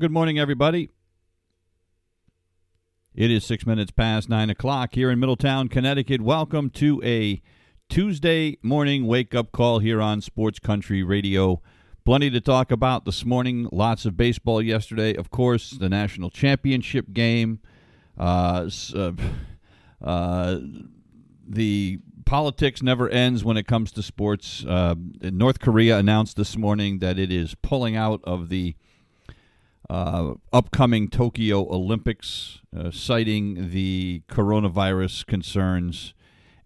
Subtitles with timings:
[0.00, 0.88] Good morning, everybody.
[3.14, 6.22] It is six minutes past nine o'clock here in Middletown, Connecticut.
[6.22, 7.42] Welcome to a
[7.90, 11.60] Tuesday morning wake up call here on Sports Country Radio.
[12.06, 13.68] Plenty to talk about this morning.
[13.70, 15.14] Lots of baseball yesterday.
[15.14, 17.60] Of course, the national championship game.
[18.16, 19.12] Uh, uh,
[20.02, 20.58] uh,
[21.46, 24.64] the politics never ends when it comes to sports.
[24.66, 28.76] Uh, North Korea announced this morning that it is pulling out of the
[29.90, 36.14] uh, upcoming Tokyo Olympics, uh, citing the coronavirus concerns.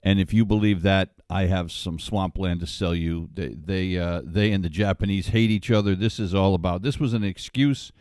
[0.03, 3.31] And if you believe that, I have some swampland to sell you.
[3.33, 5.95] They they, uh, they and the Japanese hate each other.
[5.95, 6.83] This is all about.
[6.83, 7.93] This was an excuse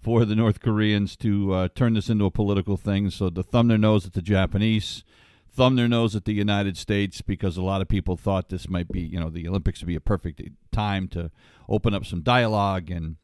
[0.00, 3.10] for the North Koreans to uh, turn this into a political thing.
[3.10, 5.02] So to thumb their nose at the Japanese,
[5.50, 8.92] thumb their nose at the United States, because a lot of people thought this might
[8.92, 10.40] be, you know, the Olympics would be a perfect
[10.70, 11.32] time to
[11.68, 13.16] open up some dialogue and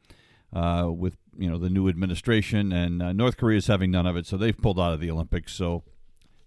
[0.52, 4.16] uh, with you know the new administration, and uh, North Korea is having none of
[4.16, 5.52] it, so they've pulled out of the Olympics.
[5.52, 5.84] So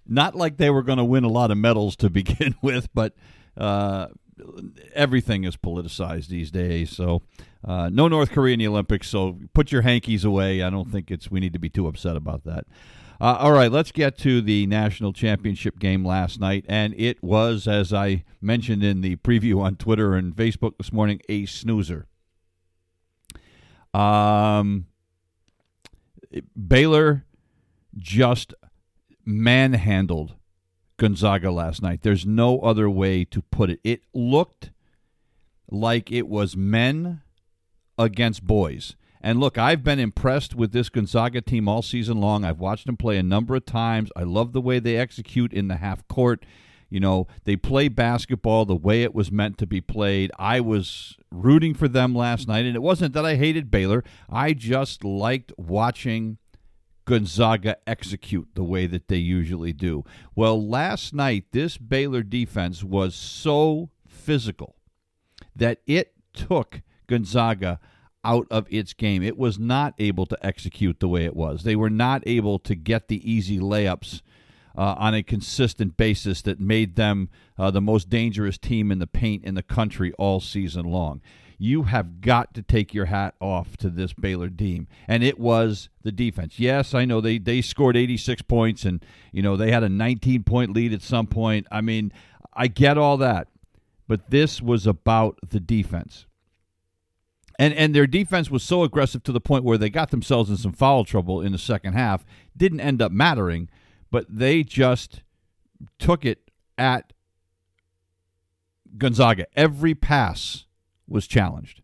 [0.05, 3.13] not like they were going to win a lot of medals to begin with, but
[3.57, 4.07] uh,
[4.93, 6.95] everything is politicized these days.
[6.95, 7.21] So
[7.65, 9.09] uh, no North Korea in the Olympics.
[9.09, 10.61] So put your hankies away.
[10.61, 12.65] I don't think it's we need to be too upset about that.
[13.19, 17.67] Uh, all right, let's get to the national championship game last night, and it was,
[17.67, 22.05] as I mentioned in the preview on Twitter and Facebook this morning, a snoozer.
[23.97, 24.85] Um,
[26.55, 27.25] Baylor
[27.97, 28.53] just
[29.25, 30.35] manhandled
[30.97, 32.01] Gonzaga last night.
[32.03, 33.79] There's no other way to put it.
[33.83, 34.69] It looked
[35.71, 37.21] like it was men
[37.97, 38.95] against boys.
[39.19, 42.45] And look, I've been impressed with this Gonzaga team all season long.
[42.45, 44.11] I've watched them play a number of times.
[44.15, 46.45] I love the way they execute in the half court.
[46.89, 50.31] You know, they play basketball the way it was meant to be played.
[50.39, 54.03] I was rooting for them last night, and it wasn't that I hated Baylor.
[54.29, 56.37] I just liked watching
[57.05, 60.03] Gonzaga execute the way that they usually do.
[60.35, 64.75] Well, last night, this Baylor defense was so physical
[65.55, 67.79] that it took Gonzaga
[68.23, 69.23] out of its game.
[69.23, 71.63] It was not able to execute the way it was.
[71.63, 74.21] They were not able to get the easy layups
[74.77, 79.07] uh, on a consistent basis that made them uh, the most dangerous team in the
[79.07, 81.21] paint in the country all season long.
[81.57, 85.89] You have got to take your hat off to this Baylor team, and it was
[86.03, 86.59] the defense.
[86.59, 90.43] Yes, I know they they scored 86 points, and you know they had a 19
[90.43, 91.65] point lead at some point.
[91.71, 92.13] I mean,
[92.53, 93.47] I get all that,
[94.07, 96.27] but this was about the defense.
[97.57, 100.57] And and their defense was so aggressive to the point where they got themselves in
[100.57, 102.23] some foul trouble in the second half.
[102.55, 103.67] Didn't end up mattering,
[104.11, 105.21] but they just
[105.99, 107.13] took it at
[108.97, 109.45] Gonzaga.
[109.55, 110.65] Every pass
[111.07, 111.81] was challenged.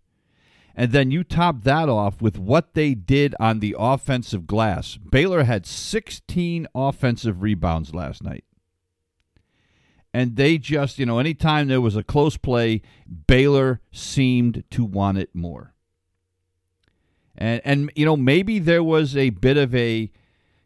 [0.76, 4.98] And then you top that off with what they did on the offensive glass.
[4.98, 8.44] Baylor had 16 offensive rebounds last night.
[10.14, 12.82] And they just, you know, anytime there was a close play,
[13.28, 15.74] Baylor seemed to want it more.
[17.36, 20.12] And and you know, maybe there was a bit of a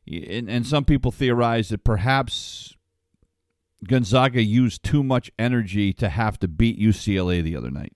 [0.08, 2.76] and, and some people theorize that perhaps
[3.86, 7.94] Gonzaga used too much energy to have to beat UCLA the other night.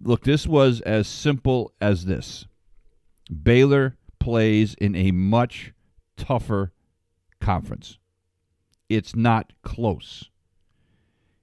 [0.00, 2.46] Look, this was as simple as this
[3.42, 5.72] Baylor plays in a much
[6.16, 6.72] tougher
[7.40, 7.98] conference.
[8.88, 10.30] It's not close.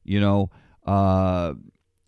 [0.04, 0.52] You know,
[0.86, 1.54] uh,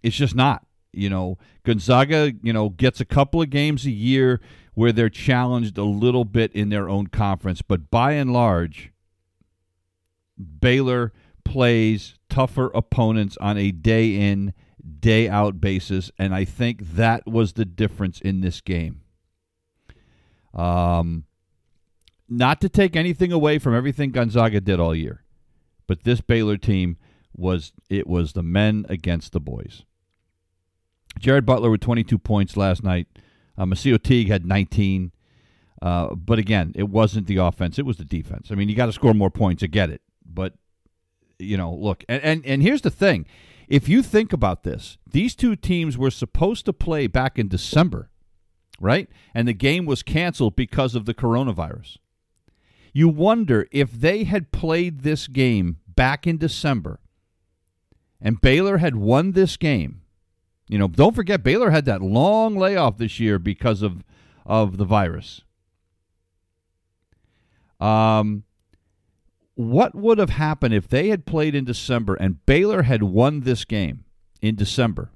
[0.03, 0.65] it's just not.
[0.95, 4.39] You know, Gonzaga, you know, gets a couple of games a year
[4.73, 8.91] where they're challenged a little bit in their own conference, but by and large,
[10.59, 11.13] Baylor
[11.45, 14.53] plays tougher opponents on a day in,
[14.99, 19.01] day out basis, and I think that was the difference in this game.
[20.53, 21.25] Um,
[22.27, 25.23] not to take anything away from everything Gonzaga did all year,
[25.87, 26.97] but this Baylor team
[27.33, 29.83] was it was the men against the boys.
[31.19, 33.07] Jared Butler with 22 points last night.
[33.57, 35.11] Uh, MaCio Teague had 19.
[35.81, 38.49] Uh, Uh, but again, it wasn't the offense; it was the defense.
[38.49, 39.59] I mean, you got to score more points.
[39.59, 40.53] to get it, but
[41.37, 43.25] you know, look, and, and and here's the thing:
[43.67, 48.09] if you think about this, these two teams were supposed to play back in December,
[48.79, 49.09] right?
[49.33, 51.97] And the game was canceled because of the coronavirus.
[52.93, 56.99] You wonder if they had played this game back in December
[58.21, 60.01] and Baylor had won this game.
[60.67, 64.03] You know, don't forget Baylor had that long layoff this year because of
[64.45, 65.41] of the virus.
[67.79, 68.43] Um
[69.55, 73.63] what would have happened if they had played in December and Baylor had won this
[73.63, 74.03] game
[74.41, 75.11] in December?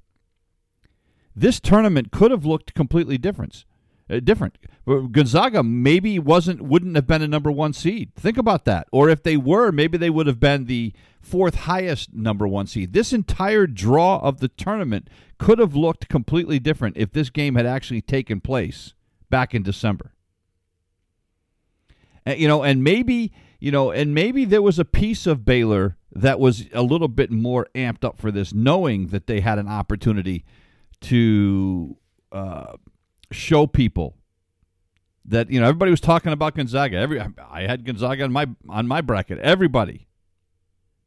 [1.36, 3.66] This tournament could have looked completely different.
[4.09, 4.57] Uh, different.
[4.88, 8.15] Gonzaga maybe wasn't wouldn't have been a number 1 seed.
[8.15, 8.88] Think about that.
[8.91, 12.94] Or if they were, maybe they would have been the fourth highest number 1 seed.
[12.94, 17.67] This entire draw of the tournament could have looked completely different if this game had
[17.67, 18.94] actually taken place
[19.29, 20.13] back in December.
[22.25, 25.97] Uh, you know, and maybe you know, and maybe there was a piece of Baylor
[26.13, 29.67] that was a little bit more amped up for this, knowing that they had an
[29.67, 30.45] opportunity
[31.01, 31.97] to
[32.31, 32.77] uh,
[33.31, 34.18] show people
[35.26, 36.98] that you know everybody was talking about Gonzaga.
[36.98, 39.40] Every I had Gonzaga on my on my bracket.
[39.40, 40.08] Everybody,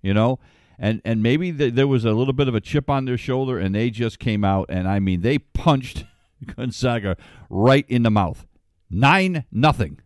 [0.02, 0.38] you know,
[0.78, 3.74] and and maybe there was a little bit of a chip on their shoulder, and
[3.74, 6.04] they just came out and I mean they punched
[6.56, 7.16] Gonzaga
[7.50, 8.46] right in the mouth,
[8.90, 9.98] nine nothing.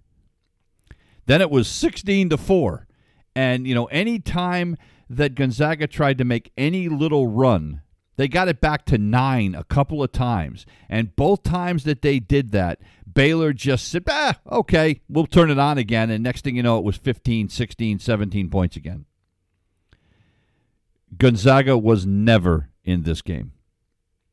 [1.27, 2.87] Then it was 16 to 4.
[3.35, 4.77] And, you know, any time
[5.11, 7.83] that Gonzaga tried to make any little run,
[8.17, 10.67] they got it back to nine a couple of times.
[10.89, 12.81] And both times that they did that,
[13.13, 16.11] Baylor just said, ah, okay, we'll turn it on again.
[16.11, 19.05] And next thing you know, it was 15, 16, 17 points again.
[21.17, 23.53] Gonzaga was never in this game.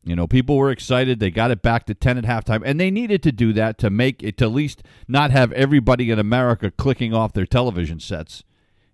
[0.06, 1.20] You know, people were excited.
[1.20, 3.90] They got it back to 10 at halftime, and they needed to do that to
[3.90, 8.44] make it, to at least not have everybody in America clicking off their television sets.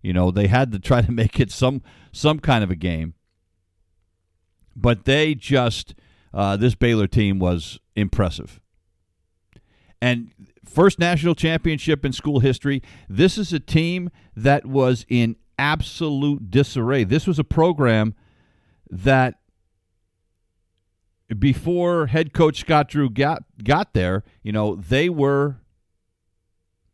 [0.04, 1.82] You know, they had to try to make it some
[2.12, 3.16] some kind of a game.
[4.75, 5.95] But they just,
[6.33, 8.60] uh, this Baylor team was impressive.
[10.01, 10.31] And
[10.66, 12.81] first national championship in school history.
[13.10, 17.04] This is a team that was in absolute disarray.
[17.04, 18.16] This was a program
[18.89, 19.36] that
[21.38, 25.57] before head coach Scott Drew got got there, you know, they were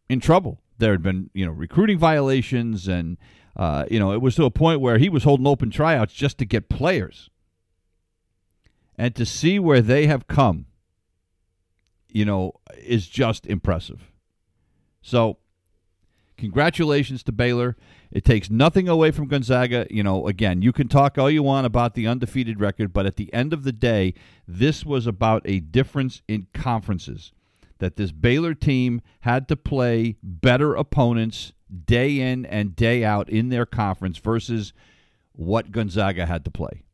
[0.09, 0.61] in trouble.
[0.77, 3.17] There had been, you know, recruiting violations, and
[3.55, 6.37] uh, you know, it was to a point where he was holding open tryouts just
[6.39, 7.29] to get players.
[8.97, 10.65] And to see where they have come,
[12.11, 14.11] you know, is just impressive.
[15.01, 15.37] So,
[16.37, 17.75] congratulations to Baylor.
[18.11, 19.85] It takes nothing away from Gonzaga.
[19.89, 23.17] You know, again, you can talk all you want about the undefeated record, but at
[23.17, 24.13] the end of the day,
[24.47, 27.33] this was about a difference in conferences.
[27.79, 31.51] That this Baylor team had to play better opponents
[31.85, 34.71] day in and day out in their conference versus
[35.33, 36.84] what Gonzaga had to play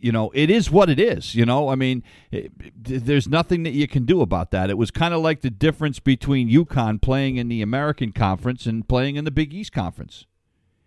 [0.00, 1.34] you know, it is what it is.
[1.34, 2.02] You know, I mean,
[2.32, 4.70] eh, it, there's nothing that you can do about that.
[4.70, 8.88] It was kind of like the difference between UConn playing in the American Conference and
[8.88, 10.26] playing in the Big East Conference.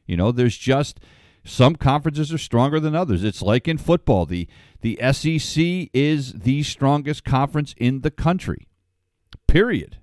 [0.05, 0.99] You know, there's just
[1.43, 3.23] some conferences are stronger than others.
[3.23, 4.25] It's like in football.
[4.25, 4.47] The
[4.81, 8.67] the SEC is the strongest conference in the country.
[9.47, 9.97] Period.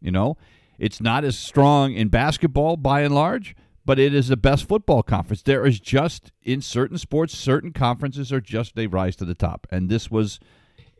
[0.00, 0.36] You know,
[0.78, 5.02] it's not as strong in basketball by and large, but it is the best football
[5.02, 5.42] conference.
[5.42, 9.66] There is just in certain sports, certain conferences are just they rise to the top,
[9.70, 10.40] and this was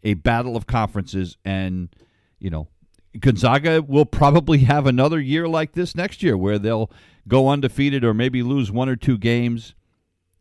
[0.03, 1.39] a battle of conferences.
[1.45, 1.89] And
[2.39, 2.69] you know,
[3.19, 6.91] Gonzaga will probably have another year like this next year, where they'll
[7.27, 9.75] go undefeated or maybe lose one or two games.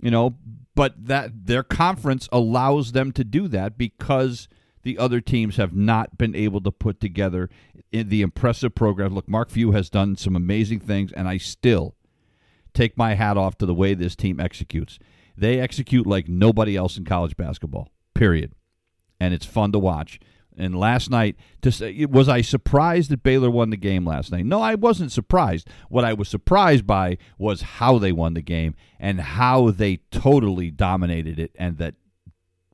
[0.01, 0.35] You know,
[0.75, 4.49] but that their conference allows them to do that because
[4.81, 7.49] the other teams have not been able to put together
[7.93, 9.15] eh, the impressive program.
[9.15, 11.95] Look, Mark Few has done some amazing things, and I still
[12.73, 14.99] take my hat off to the way this team executes.
[15.35, 17.89] They execute like nobody else in college basketball.
[18.13, 18.53] Period.
[19.19, 20.19] And it's fun to watch.
[20.57, 24.45] And last night, to say, was I surprised that Baylor won the game last night?
[24.45, 25.67] No, I wasn't surprised.
[25.89, 30.69] What I was surprised by was how they won the game and how they totally
[30.69, 31.95] dominated it, and that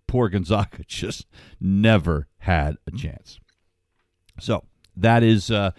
[0.08, 1.26] poor Gonzaga just
[1.62, 3.40] never had a chance.
[4.40, 4.66] So
[4.98, 5.72] that is uh,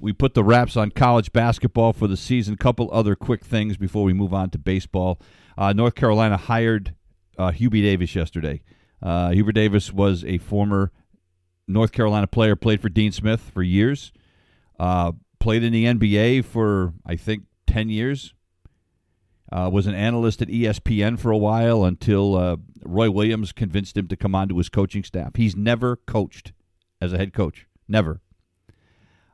[0.00, 2.56] we put the wraps on college basketball for the season.
[2.56, 5.20] Couple other quick things before we move on to baseball.
[5.56, 6.94] Uh, North Carolina hired
[7.38, 8.62] uh, Hubie Davis yesterday.
[9.02, 10.90] Uh, Hubert Davis was a former
[11.68, 14.12] North Carolina player, played for Dean Smith for years,
[14.78, 18.32] uh, played in the NBA for, I think, 10 years.
[19.52, 24.08] Uh, was an analyst at ESPN for a while until uh, Roy Williams convinced him
[24.08, 25.36] to come onto his coaching staff.
[25.36, 26.52] He's never coached
[27.00, 27.68] as a head coach.
[27.86, 28.20] Never.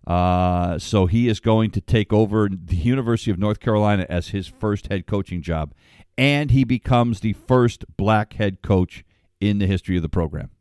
[0.06, 4.48] Uh, so he is going to take over the University of North Carolina as his
[4.48, 5.74] first head coaching job,
[6.18, 9.04] and he becomes the first black head coach
[9.40, 10.50] in the history of the program.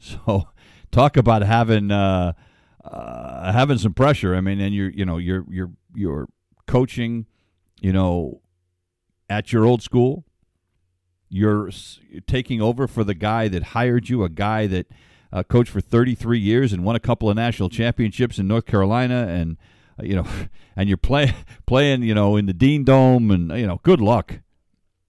[0.00, 0.50] So,
[0.92, 2.34] talk about having uh,
[2.84, 4.36] uh, having some pressure.
[4.36, 6.28] I mean, and you're you know you're you're you're
[6.68, 7.26] coaching,
[7.80, 8.40] you know,
[9.28, 10.24] at your old school.
[11.28, 11.70] You're
[12.28, 14.86] taking over for the guy that hired you, a guy that
[15.32, 19.26] uh, coached for 33 years and won a couple of national championships in North Carolina,
[19.28, 19.56] and
[19.98, 20.26] uh, you know,
[20.76, 21.34] and you're play,
[21.66, 24.40] playing, you know, in the Dean Dome, and you know, good luck.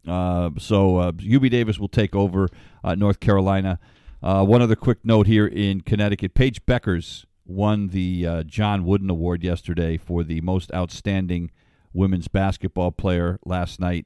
[0.08, 2.48] Uh, so uh, Hubie Davis will take over
[2.84, 3.80] uh, North Carolina.
[4.22, 9.10] Uh, one other quick note here in Connecticut: Paige Bueckers won the uh, John Wooden
[9.10, 11.52] Award yesterday for the most outstanding
[11.94, 14.06] women's basketball player last night.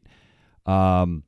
[0.65, 1.23] Um,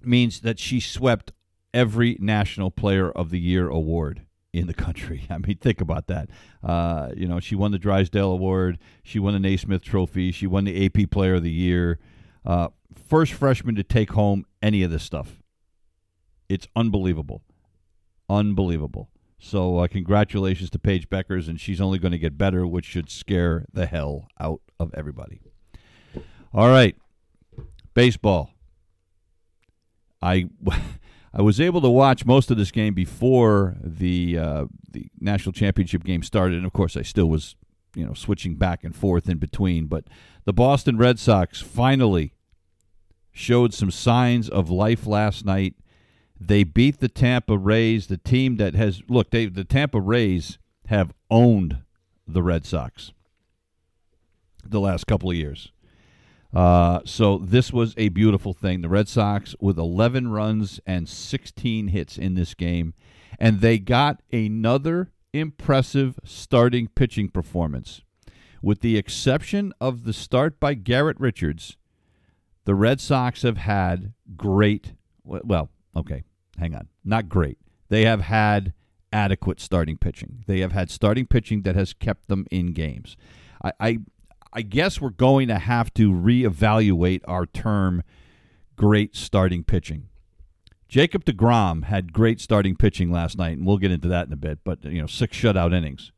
[0.00, 1.32] means that she swept
[1.74, 4.22] every National Player of the Year award
[4.54, 5.26] in the country.
[5.30, 6.30] I mean, think about that.
[6.62, 8.78] Uh, you know, she won the Drysdale Award.
[9.02, 10.32] She won the Naismith Trophy.
[10.32, 11.98] She won the AP Player of the Year.
[12.46, 15.42] Uh, first freshman to take home any of this stuff.
[16.48, 17.42] It's unbelievable.
[18.30, 19.10] Unbelievable.
[19.38, 23.10] So, uh, congratulations to Paige Bueckers, and she's only going to get better, which should
[23.10, 25.40] scare the hell out of everybody.
[26.54, 26.96] All right,
[27.92, 28.50] baseball.
[30.22, 30.48] I
[31.36, 36.04] I was able to watch most of this game before the uh, the national championship
[36.04, 37.56] game started, and of course, I still was
[37.96, 39.86] you know switching back and forth in between.
[39.86, 40.04] But
[40.44, 42.34] the Boston Red Sox finally
[43.32, 45.74] showed some signs of life last night.
[46.38, 49.30] They beat the Tampa Rays, the team that has look.
[49.30, 51.78] They, the Tampa Rays have owned
[52.28, 53.12] the Red Sox
[54.64, 55.72] the last couple of years.
[56.54, 58.80] Uh, so this was a beautiful thing.
[58.80, 62.94] The Red Sox with 11 runs and 16 hits in this game,
[63.40, 68.02] and they got another impressive starting pitching performance.
[68.62, 71.76] With the exception of the start by Garrett Richards,
[72.64, 74.94] the Red Sox have had great.
[75.24, 76.22] Well, okay,
[76.58, 77.58] hang on, not great.
[77.88, 78.72] They have had
[79.12, 80.44] adequate starting pitching.
[80.46, 83.16] They have had starting pitching that has kept them in games.
[83.62, 83.98] I, I
[84.54, 88.02] I guess we're going to have to reevaluate our term
[88.76, 90.08] great starting pitching.
[90.88, 94.36] Jacob DeGrom had great starting pitching last night, and we'll get into that in a
[94.36, 96.12] bit, but you know, six shutout innings.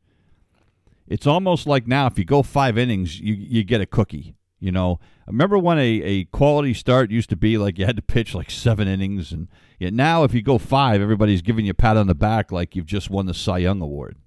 [1.07, 4.35] It's almost like now if you go five innings, you you get a cookie.
[4.59, 8.01] You know, remember when a, a quality start used to be like you had to
[8.01, 9.47] pitch like seven innings, and
[9.79, 12.75] yet now if you go five, everybody's giving you a pat on the back like
[12.75, 14.17] you've just won the Cy Young Award.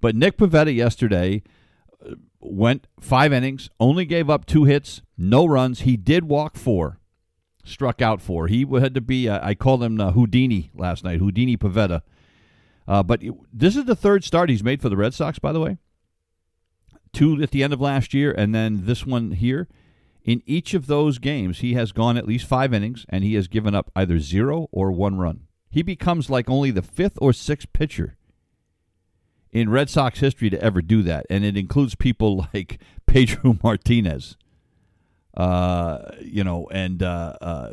[0.00, 1.42] But Nick Pivetta yesterday
[2.42, 5.80] went five innings, only gave up two hits, no runs.
[5.80, 6.98] He did walk four,
[7.64, 8.48] struck out four.
[8.48, 12.02] He had to be, uh, I called him uh, Houdini last night, Houdini Pivetta.
[12.86, 15.52] Uh, but it, this is the third start he's made for the Red Sox, by
[15.52, 15.78] the way.
[17.12, 19.68] Two at the end of last year, and then this one here.
[20.24, 23.48] In each of those games, he has gone at least five innings, and he has
[23.48, 25.48] given up either zero or one run.
[25.68, 28.16] He becomes like only the fifth or sixth pitcher
[29.52, 34.36] in Red Sox history to ever do that, and it includes people like Pedro Martinez,
[35.36, 37.72] uh, you know, and uh, uh,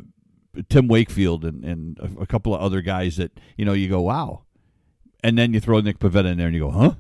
[0.70, 4.44] Tim Wakefield, and, and a, couple of other guys that you know you go wow,
[5.24, 6.94] and then you throw Nick Pivetta in there and you go huh,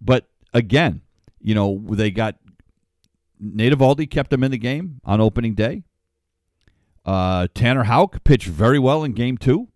[0.00, 1.00] but again,
[1.40, 2.36] you know they got
[3.38, 5.84] Nate Eovaldi kept them in the game on opening day.
[7.04, 9.68] Uh, Tanner Houck pitched very well in game two.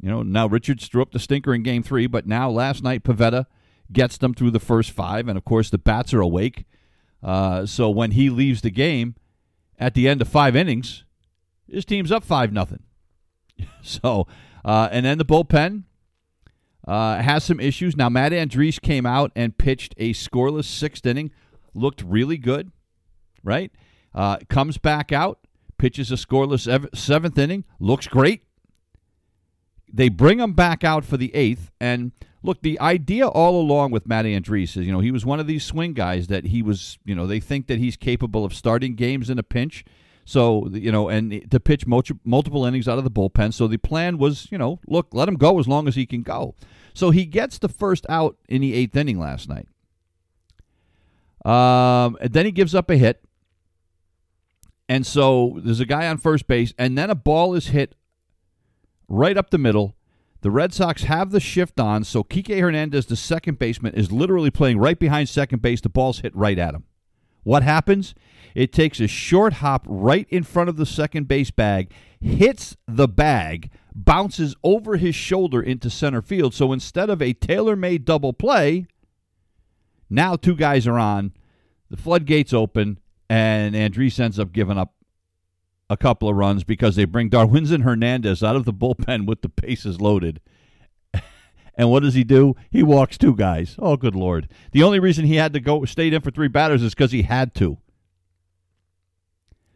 [0.00, 3.02] You know, now Richards threw up the stinker in game three, but now last night
[3.02, 3.46] Pivetta
[3.92, 6.64] gets them through the first five, and of course the bats are awake.
[7.22, 9.14] Uh, so when he leaves the game
[9.78, 11.04] at the end of five innings,
[11.68, 12.82] his team's up five nothing.
[13.82, 14.26] so,
[14.64, 15.84] uh, and then the bullpen
[16.86, 17.96] uh, has some issues.
[17.96, 21.30] Now Matt Andriese came out and pitched a scoreless sixth inning,
[21.74, 22.70] looked really good,
[23.42, 23.72] right?
[24.14, 25.40] Uh, comes back out,
[25.78, 28.45] pitches a scoreless seventh inning, looks great.
[29.92, 32.12] They bring him back out for the eighth, and
[32.42, 35.46] look, the idea all along with Matt Andriese is, you know, he was one of
[35.46, 38.94] these swing guys that he was, you know, they think that he's capable of starting
[38.94, 39.84] games in a pinch.
[40.28, 43.54] So, you know, and to pitch multiple innings out of the bullpen.
[43.54, 46.22] So the plan was, you know, look, let him go as long as he can
[46.22, 46.56] go.
[46.94, 49.68] So he gets the first out in the eighth inning last night.
[51.44, 53.22] Um, and then he gives up a hit.
[54.88, 57.94] And so there's a guy on first base, and then a ball is hit
[59.08, 59.96] right up the middle.
[60.42, 64.50] The Red Sox have the shift on, so Kike Hernandez, the second baseman, is literally
[64.50, 65.80] playing right behind second base.
[65.80, 66.84] The ball's hit right at him.
[67.42, 68.14] What happens?
[68.54, 73.06] It takes a short hop right in front of the second base bag, hits the
[73.06, 76.54] bag, bounces over his shoulder into center field.
[76.54, 78.86] So instead of a tailor made double play,
[80.10, 81.32] now two guys are on,
[81.90, 82.98] the floodgates open,
[83.28, 84.94] and Andriese ends up giving up
[85.88, 89.48] a couple of runs because they bring Darwinzon Hernandez out of the bullpen with the
[89.48, 90.40] bases loaded.
[91.74, 92.54] and what does he do?
[92.70, 93.76] He walks two guys.
[93.78, 94.48] Oh, good lord!
[94.72, 97.22] The only reason he had to go stayed in for three batters is because he
[97.22, 97.78] had to.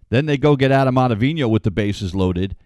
[0.09, 2.57] Then they go get Adam Ottavino with the bases loaded,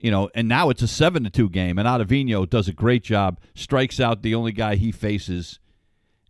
[0.00, 3.04] you know, and now it's a seven to two game, and Ottavino does a great
[3.04, 5.60] job, strikes out the only guy he faces,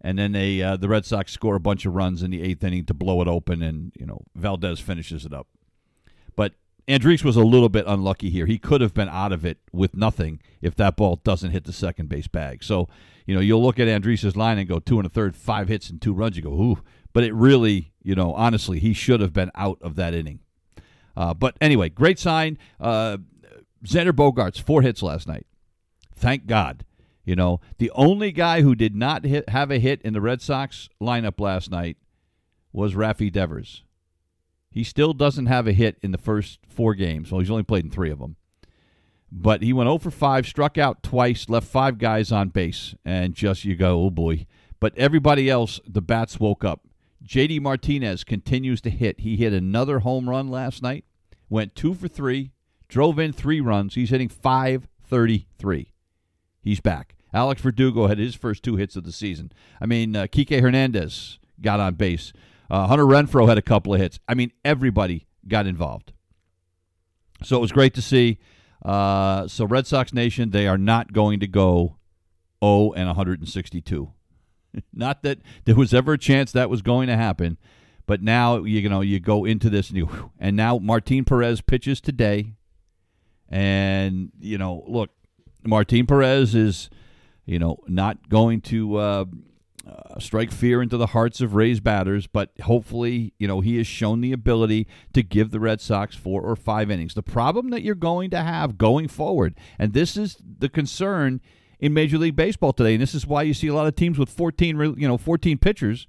[0.02, 2.62] and then they uh, the Red Sox score a bunch of runs in the eighth
[2.62, 5.46] inning to blow it open, and you know Valdez finishes it up.
[6.36, 6.54] But
[6.88, 8.46] Andriese was a little bit unlucky here.
[8.46, 11.72] He could have been out of it with nothing if that ball doesn't hit the
[11.72, 12.64] second base bag.
[12.64, 12.88] So,
[13.26, 15.88] you know, you'll look at Andriese's line and go two and a third, five hits
[15.90, 16.36] and two runs.
[16.36, 16.82] You go, ooh.
[17.12, 20.40] But it really, you know, honestly, he should have been out of that inning.
[21.16, 22.56] Uh, but anyway, great sign.
[22.78, 23.18] Uh,
[23.84, 25.46] Xander Bogaerts, four hits last night.
[26.14, 26.84] Thank God.
[27.24, 30.42] You know, the only guy who did not hit, have a hit in the Red
[30.42, 31.96] Sox lineup last night
[32.72, 33.84] was Rafi Devers.
[34.70, 37.30] He still doesn't have a hit in the first four games.
[37.30, 38.36] Well, he's only played in three of them.
[39.32, 43.34] But he went 0 for 5, struck out twice, left five guys on base, and
[43.34, 44.46] just you go, oh boy.
[44.80, 46.86] But everybody else, the bats woke up.
[47.24, 49.20] JD Martinez continues to hit.
[49.20, 51.04] He hit another home run last night,
[51.48, 52.50] went two for three,
[52.88, 53.94] drove in three runs.
[53.94, 55.92] He's hitting 533.
[56.62, 57.14] He's back.
[57.32, 59.52] Alex Verdugo had his first two hits of the season.
[59.80, 62.32] I mean, uh, Kike Hernandez got on base.
[62.70, 64.20] Uh, Hunter Renfroe had a couple of hits.
[64.28, 66.12] I mean, everybody got involved.
[67.42, 68.38] So it was great to see.
[68.84, 71.96] Uh, so Red Sox Nation, they are not going to go
[72.62, 74.12] 0 and 162.
[74.92, 77.58] not that there was ever a chance that was going to happen,
[78.06, 82.00] but now you know you go into this and you and now Martin Perez pitches
[82.00, 82.54] today,
[83.48, 85.10] and you know look,
[85.64, 86.90] Martin Perez is
[87.44, 88.96] you know not going to.
[88.96, 89.24] Uh,
[89.90, 93.86] uh, strike fear into the hearts of Rays batters, but hopefully, you know, he has
[93.86, 97.14] shown the ability to give the Red Sox four or five innings.
[97.14, 101.40] The problem that you're going to have going forward, and this is the concern
[101.80, 104.18] in Major League Baseball today, and this is why you see a lot of teams
[104.18, 106.06] with 14, you know, 14 pitchers,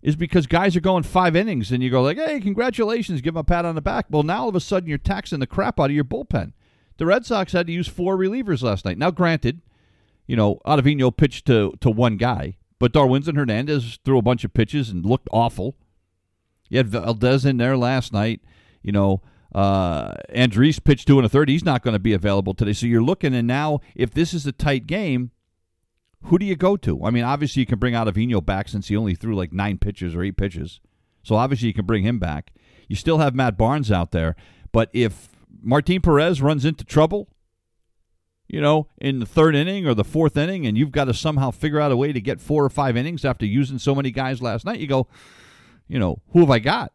[0.00, 3.40] is because guys are going five innings, and you go like, "Hey, congratulations, give them
[3.40, 5.78] a pat on the back." Well, now all of a sudden you're taxing the crap
[5.78, 6.52] out of your bullpen.
[6.96, 8.98] The Red Sox had to use four relievers last night.
[8.98, 9.60] Now, granted,
[10.26, 14.52] you know, Ottavino pitched to to one guy but Darwinzon Hernandez threw a bunch of
[14.52, 15.76] pitches and looked awful.
[16.68, 18.40] You had Valdez in there last night.
[18.82, 19.22] You know,
[19.54, 21.48] uh, Andriese pitched two and a third.
[21.48, 22.72] He's not going to be available today.
[22.72, 25.30] So you're looking, and now if this is a tight game,
[26.24, 27.04] who do you go to?
[27.04, 29.78] I mean, obviously you can bring out Ottavino back since he only threw like nine
[29.78, 30.80] pitches or eight pitches.
[31.22, 32.52] So obviously you can bring him back.
[32.88, 34.34] You still have Matt Barnes out there.
[34.72, 35.28] But if
[35.62, 37.28] Martin Perez runs into trouble,
[38.52, 41.50] you know, in the third inning or the fourth inning, and you've got to somehow
[41.50, 44.42] figure out a way to get four or five innings after using so many guys
[44.42, 45.08] last night, you go,
[45.88, 46.92] you know, who have I got?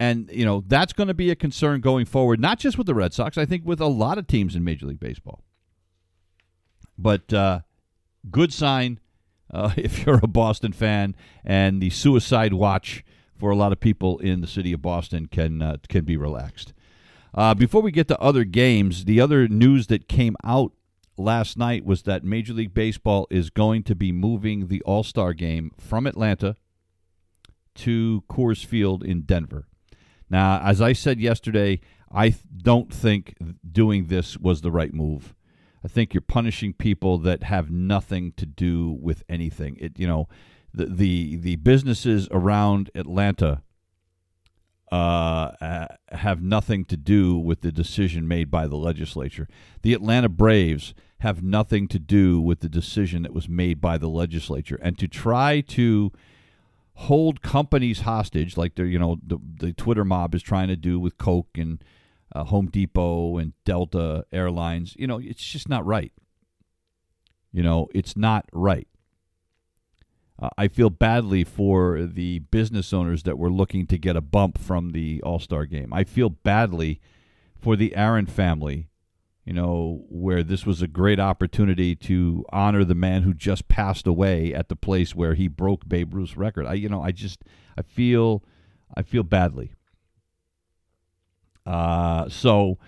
[0.00, 2.94] And, you know, that's going to be a concern going forward, not just with the
[2.94, 5.44] Red Sox, I think with a lot of teams in Major League Baseball.
[6.96, 7.60] But uh,
[8.30, 9.00] good sign
[9.52, 13.04] uh, if you're a Boston fan, and the suicide watch
[13.36, 16.72] for a lot of people in the city of Boston can uh, can be relaxed.
[17.34, 20.72] Uh, before we get to other games, the other news that came out
[21.16, 25.32] last night was that Major League Baseball is going to be moving the All Star
[25.32, 26.56] game from Atlanta
[27.76, 29.66] to Coors Field in Denver.
[30.30, 31.80] Now, as I said yesterday,
[32.12, 33.34] I don't think
[33.68, 35.34] doing this was the right move.
[35.84, 39.76] I think you're punishing people that have nothing to do with anything.
[39.80, 40.28] It, you know,
[40.72, 43.62] the the, the businesses around Atlanta
[44.92, 49.48] uh, have nothing to do with the decision made by the legislature.
[49.82, 54.08] The Atlanta Braves have nothing to do with the decision that was made by the
[54.08, 54.78] legislature.
[54.82, 56.12] And to try to
[56.94, 61.00] hold companies hostage, like the you know the the Twitter mob is trying to do
[61.00, 61.82] with Coke and
[62.34, 66.12] uh, Home Depot and Delta Airlines, you know, it's just not right.
[67.52, 68.88] You know, it's not right.
[70.40, 74.58] Uh, I feel badly for the business owners that were looking to get a bump
[74.58, 75.92] from the All Star game.
[75.92, 77.00] I feel badly
[77.60, 78.88] for the Aaron family,
[79.44, 84.06] you know, where this was a great opportunity to honor the man who just passed
[84.06, 86.66] away at the place where he broke Babe Ruth's record.
[86.66, 87.44] I, you know, I just,
[87.78, 88.42] I feel,
[88.96, 89.72] I feel badly.
[91.64, 92.78] Uh, so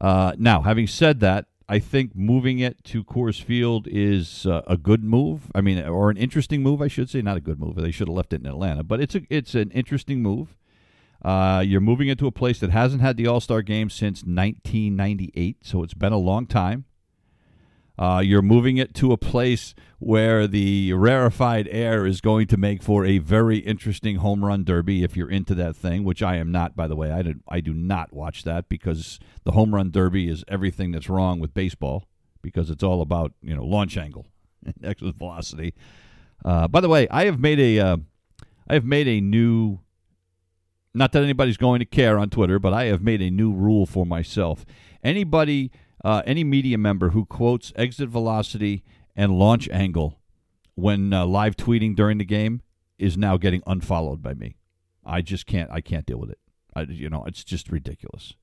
[0.00, 4.76] uh, now, having said that, I think moving it to Coors Field is uh, a
[4.76, 5.50] good move.
[5.54, 7.22] I mean, or an interesting move, I should say.
[7.22, 7.76] Not a good move.
[7.76, 10.56] They should have left it in Atlanta, but it's a it's an interesting move.
[11.22, 14.18] Uh, you're moving it to a place that hasn't had the All Star game since
[14.20, 16.84] 1998, so it's been a long time.
[17.96, 22.82] Uh, you're moving it to a place where the rarefied air is going to make
[22.82, 26.50] for a very interesting home run derby if you're into that thing, which I am
[26.50, 27.12] not, by the way.
[27.12, 31.08] I, did, I do not watch that because the home run derby is everything that's
[31.08, 32.04] wrong with baseball
[32.42, 34.26] because it's all about you know launch angle
[34.64, 35.74] and exit velocity.
[36.44, 37.96] Uh, by the way, I have made a uh,
[38.68, 39.80] I have made a new.
[40.96, 43.84] Not that anybody's going to care on Twitter, but I have made a new rule
[43.84, 44.64] for myself.
[45.02, 45.72] Anybody
[46.04, 48.84] uh, any media member who quotes exit velocity
[49.16, 50.20] and launch angle
[50.74, 52.60] when uh, live tweeting during the game
[52.98, 54.56] is now getting unfollowed by me.
[55.04, 55.70] I just can't.
[55.70, 56.38] I can't deal with it.
[56.74, 58.34] I, you know, it's just ridiculous.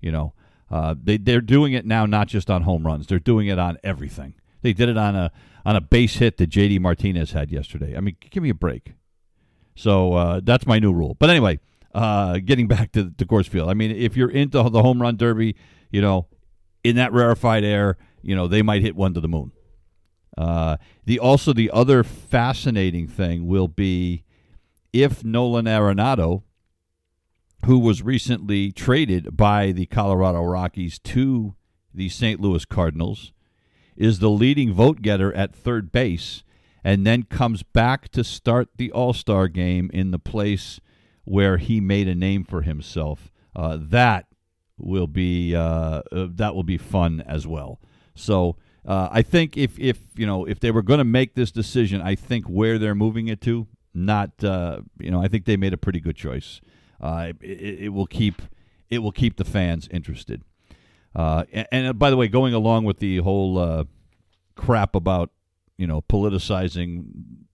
[0.00, 0.34] You know,
[0.70, 3.06] uh, they they're doing it now, not just on home runs.
[3.06, 4.34] They're doing it on everything.
[4.62, 5.32] They did it on a
[5.64, 7.96] on a base hit that JD Martinez had yesterday.
[7.96, 8.94] I mean, give me a break.
[9.74, 11.16] So uh, that's my new rule.
[11.18, 11.60] But anyway,
[11.94, 13.68] uh, getting back to the Coors Field.
[13.68, 15.56] I mean, if you're into the home run derby,
[15.90, 16.26] you know,
[16.86, 19.50] in that rarefied air, you know, they might hit one to the moon.
[20.38, 24.22] Uh, the also the other fascinating thing will be
[24.92, 26.44] if Nolan Arenado,
[27.64, 31.56] who was recently traded by the Colorado Rockies to
[31.92, 32.40] the St.
[32.40, 33.32] Louis Cardinals,
[33.96, 36.44] is the leading vote getter at third base,
[36.84, 40.78] and then comes back to start the All Star game in the place
[41.24, 43.32] where he made a name for himself.
[43.56, 44.25] Uh, that
[44.78, 47.80] will be uh, uh, that will be fun as well.
[48.14, 51.50] So uh, I think if if you know if they were going to make this
[51.50, 55.56] decision, I think where they're moving it to, not uh, you know, I think they
[55.56, 56.60] made a pretty good choice.
[57.00, 58.40] Uh, it, it, will keep
[58.88, 60.42] it will keep the fans interested.
[61.14, 63.86] Uh, and, and, by the way, going along with the whole
[64.54, 65.30] crap about
[65.76, 67.06] you know politicizing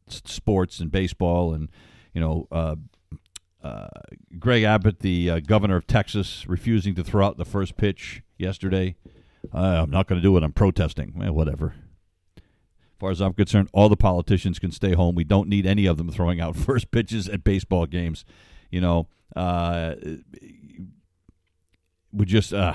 [0.08, 1.70] sports and baseball and
[2.12, 2.46] you know
[3.62, 3.88] uh,
[4.38, 8.96] Greg Abbott, the uh, governor of Texas, refusing to throw out the first pitch yesterday.
[9.55, 10.42] Uh, I'm not going to do it.
[10.42, 11.20] I'm protesting.
[11.22, 11.75] Eh, whatever.
[12.37, 12.42] As
[12.98, 15.14] far as I'm concerned, all the politicians can stay home.
[15.14, 18.25] We don't need any of them throwing out first pitches at baseball games.
[18.70, 19.94] You know, uh,
[22.12, 22.75] we just, uh,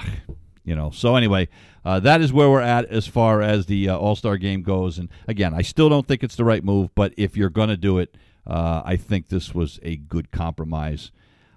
[0.63, 0.91] you know.
[0.91, 1.49] So anyway,
[1.83, 4.97] uh, that is where we're at as far as the All Star game goes.
[4.97, 7.77] And again, I still don't think it's the right move, but if you're going to
[7.77, 8.15] do it,
[8.47, 11.11] uh, I think this was a good compromise.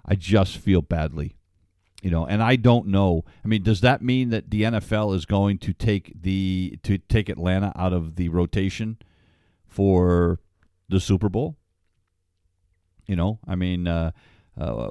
[0.05, 1.37] I just feel badly,
[2.01, 3.23] you know, and I don't know.
[3.43, 7.29] I mean, does that mean that the NFL is going to take the to take
[7.29, 8.97] Atlanta out of the rotation
[9.65, 10.39] for
[10.89, 11.55] the Super Bowl?
[13.07, 14.11] You know, I mean, uh,
[14.59, 14.89] uh,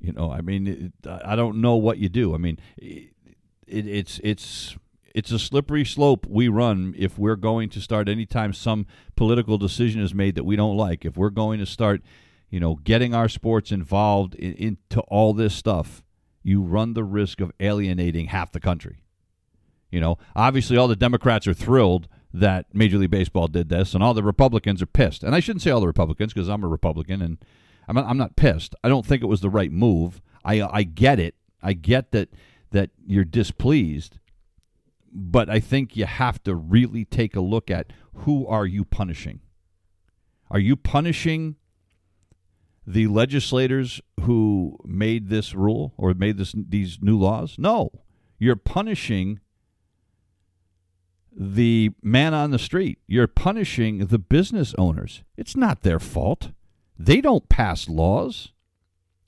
[0.00, 2.34] you know, I mean, it, I don't know what you do.
[2.34, 3.12] I mean, it,
[3.66, 4.76] it's it's
[5.14, 10.00] it's a slippery slope we run if we're going to start anytime some political decision
[10.00, 11.04] is made that we don't like.
[11.04, 12.02] If we're going to start,
[12.50, 16.02] you know, getting our sports involved in, into all this stuff,
[16.42, 19.02] you run the risk of alienating half the country.
[19.90, 24.02] You know, obviously all the Democrats are thrilled that Major League Baseball did this, and
[24.02, 25.22] all the Republicans are pissed.
[25.22, 27.38] And I shouldn't say all the Republicans because I'm a Republican and
[27.86, 28.74] I'm not, I'm not pissed.
[28.82, 30.22] I don't think it was the right move.
[30.44, 31.34] I I get it.
[31.62, 32.30] I get that
[32.70, 34.18] that you're displeased
[35.12, 39.40] but I think you have to really take a look at who are you punishing?
[40.50, 41.56] Are you punishing
[42.86, 47.56] the legislators who made this rule or made this these new laws?
[47.58, 47.90] No.
[48.38, 49.40] You're punishing
[51.34, 52.98] the man on the street.
[53.06, 55.22] You're punishing the business owners.
[55.36, 56.50] It's not their fault.
[56.98, 58.52] They don't pass laws.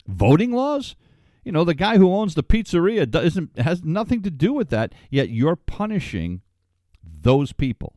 [0.07, 0.97] Voting laws?
[1.45, 4.95] You know, the guy who owns the pizzeria doesn't has nothing to do with that.
[5.11, 6.41] Yet you're punishing
[7.03, 7.97] those people.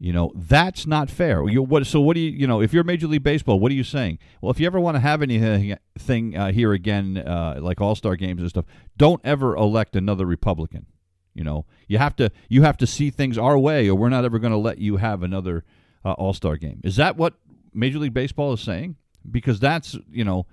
[0.00, 1.46] You know that's not fair.
[1.48, 3.74] You, what, so what do you you know if you're Major League Baseball, what are
[3.74, 4.20] you saying?
[4.40, 8.14] Well, if you ever want to have anything uh, here again, uh, like All Star
[8.14, 8.64] games and stuff,
[8.96, 10.86] don't ever elect another Republican.
[11.34, 14.24] You know you have to you have to see things our way, or we're not
[14.24, 15.64] ever going to let you have another
[16.04, 16.80] uh, All Star game.
[16.84, 17.34] Is that what
[17.74, 18.96] Major League Baseball is saying?
[19.28, 20.46] Because that's you know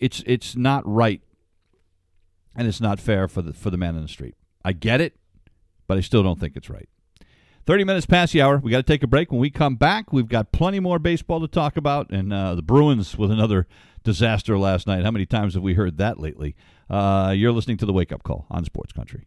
[0.00, 1.22] it's it's not right
[2.56, 4.34] and it's not fair for the for the man in the street.
[4.64, 5.16] I get it,
[5.86, 6.88] but I still don't think it's right.
[7.66, 8.58] 30 minutes past the hour.
[8.58, 9.30] We got to take a break.
[9.30, 12.10] When we come back, we've got plenty more baseball to talk about.
[12.10, 13.66] And uh, the Bruins with another
[14.02, 15.04] disaster last night.
[15.04, 16.56] How many times have we heard that lately?
[16.88, 19.26] Uh, you're listening to the Wake Up Call on Sports Country.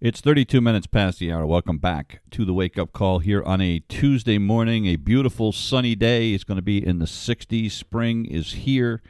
[0.00, 1.46] It's 32 minutes past the hour.
[1.46, 5.94] Welcome back to the wake up call here on a Tuesday morning, a beautiful sunny
[5.94, 6.32] day.
[6.32, 7.70] It's going to be in the 60s.
[7.70, 9.02] Spring is here.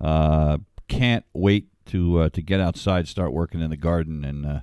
[0.00, 4.60] Uh, can't wait to uh, to get outside, start working in the garden, and uh,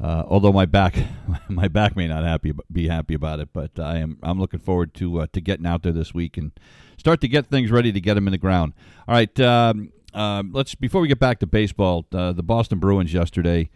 [0.00, 0.96] uh, although my back
[1.48, 4.94] my back may not happy be happy about it, but I am I'm looking forward
[4.94, 6.52] to uh, to getting out there this week and
[6.96, 8.72] start to get things ready to get them in the ground.
[9.08, 13.12] All right, um, um let's before we get back to baseball, uh, the Boston Bruins
[13.12, 13.68] yesterday.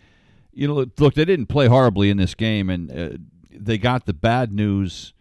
[0.61, 3.17] You know, look, they didn't play horribly in this game, and uh,
[3.51, 5.15] they got the bad news.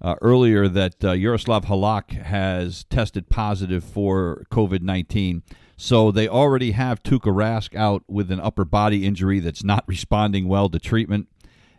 [0.00, 5.42] Uh, earlier, that Yaroslav Halak has tested positive for COVID 19.
[5.76, 10.48] So they already have Tuukka Rask out with an upper body injury that's not responding
[10.48, 11.28] well to treatment.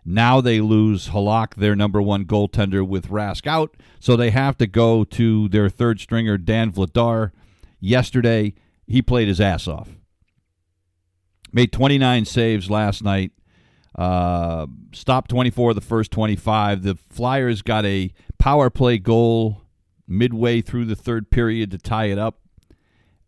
[0.05, 3.75] Now they lose Halak, their number one goaltender, with Rask out.
[3.99, 7.31] So they have to go to their third stringer, Dan Vladar.
[7.79, 8.53] Yesterday,
[8.85, 9.89] he played his ass off.
[11.53, 13.31] Made 29 saves last night.
[13.95, 16.81] Uh, stopped 24 of the first 25.
[16.81, 19.61] The Flyers got a power play goal
[20.07, 22.39] midway through the third period to tie it up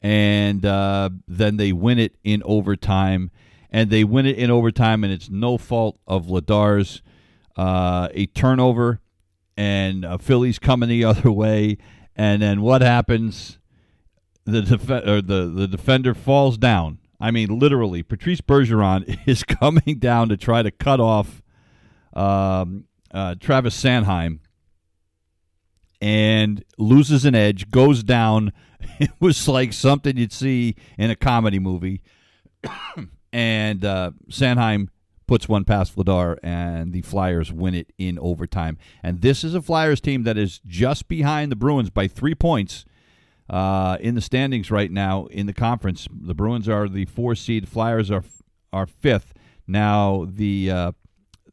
[0.06, 3.32] and uh, then they win it in overtime,
[3.72, 7.02] and they win it in overtime, and it's no fault of Vladar's.
[7.58, 9.02] Uh, a turnover,
[9.58, 11.80] and uh, Phillies coming the other way,
[12.16, 13.58] and then what happens?
[14.44, 17.00] The def- the the defender falls down.
[17.20, 21.42] I mean, literally, Patrice Bergeron is coming down to try to cut off
[22.14, 24.40] um, uh, Travis Sanheim,
[26.02, 28.52] and loses an edge, goes down
[29.00, 32.02] it was like something you'd see in a comedy movie.
[33.34, 34.90] and uh, Sanheim
[35.28, 38.78] puts one past Vladar, and the Flyers win it in overtime.
[39.02, 42.86] And this is a Flyers team that is just behind the Bruins by three points
[43.50, 46.08] uh, in the standings right now in the conference.
[46.12, 47.68] The Bruins are the four seed.
[47.68, 48.24] Flyers are
[48.74, 49.34] are fifth.
[49.68, 50.92] Now the uh,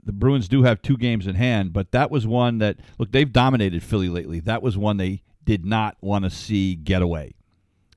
[0.05, 3.33] the Bruins do have two games in hand, but that was one that look they've
[3.33, 4.41] dominated Philly lately.
[4.41, 7.35] That was one they did not want to see get away.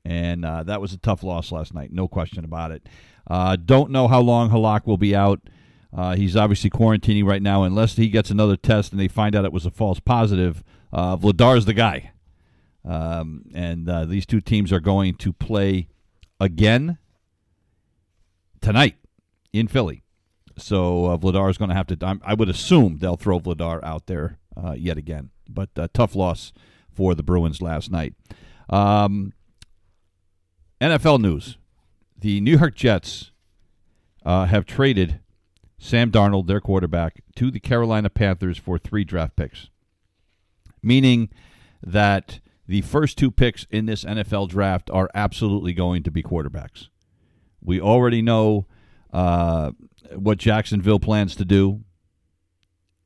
[0.03, 2.88] And uh, that was a tough loss last night, no question about it.
[3.27, 5.41] Uh, don't know how long Halak will be out.
[5.95, 7.63] Uh, he's obviously quarantining right now.
[7.63, 11.17] Unless he gets another test and they find out it was a false positive, uh,
[11.17, 12.12] Vladar's the guy.
[12.86, 15.88] Um, and uh, these two teams are going to play
[16.39, 16.98] again
[18.62, 18.95] tonight
[19.52, 20.04] in Philly.
[20.58, 21.98] So uh, Vladar is going to have to.
[22.02, 25.32] I'm, i would assume they'll throw Vladar out there uh, yet again.
[25.50, 26.54] But uh, tough loss
[26.93, 28.13] for the Bruins last night.
[28.69, 29.34] Um,
[30.80, 31.58] NFL news:
[32.17, 33.32] The New York Jets
[34.26, 35.19] uh, have traded
[35.78, 39.69] Sam Darnold, their quarterback, to the Carolina Panthers for three draft picks,
[40.82, 41.30] meaning
[41.84, 46.88] that the first two picks in this NFL draft are absolutely going to be quarterbacks.
[47.62, 48.65] We already know
[49.13, 49.71] uh,
[50.13, 51.82] what Jacksonville plans to do.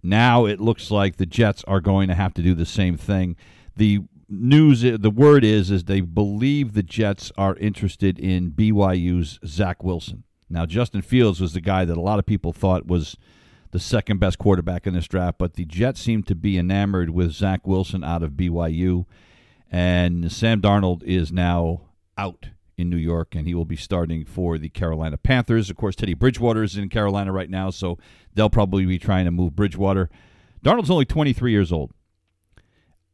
[0.02, 3.36] Now it looks like the Jets are going to have to do the same thing
[3.80, 9.84] the news the word is is they believe the Jets are interested in BYU's Zach
[9.84, 10.24] Wilson.
[10.50, 13.16] Now Justin Fields was the guy that a lot of people thought was
[13.72, 17.32] the second best quarterback in this draft, but the Jets seem to be enamored with
[17.32, 19.06] Zach Wilson out of BYU,
[19.72, 21.82] and Sam Darnold is now
[22.18, 25.70] out in New York, and he will be starting for the Carolina Panthers.
[25.70, 27.98] Of course, Teddy Bridgewater is in Carolina right now, so
[28.34, 30.10] they'll probably be trying to move Bridgewater.
[30.64, 31.92] Darnold's only 23 years old.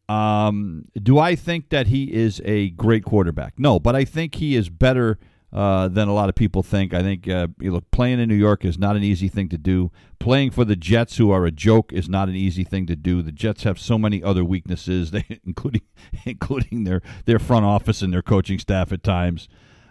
[0.07, 3.55] Um, do I think that he is a great quarterback?
[3.57, 5.17] No, but I think he is better
[5.55, 6.93] uh, than a lot of people think.
[6.93, 9.57] I think uh, you look playing in New York is not an easy thing to
[9.57, 9.89] do.
[10.19, 13.21] Playing for the Jets, who are a joke, is not an easy thing to do.
[13.21, 15.83] The Jets have so many other weaknesses, they, including
[16.25, 19.47] including their their front office and their coaching staff at times.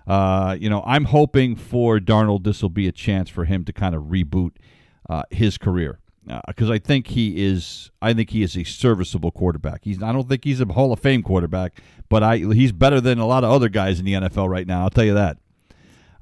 [0.06, 3.72] Uh, you know, I'm hoping for Darnold this will be a chance for him to
[3.72, 4.52] kind of reboot
[5.08, 5.98] uh, his career
[6.46, 7.90] because uh, I think he is.
[8.02, 9.80] I think he is a serviceable quarterback.
[9.84, 10.02] He's.
[10.02, 13.26] I don't think he's a Hall of Fame quarterback, but I he's better than a
[13.26, 14.82] lot of other guys in the NFL right now.
[14.82, 15.38] I'll tell you that.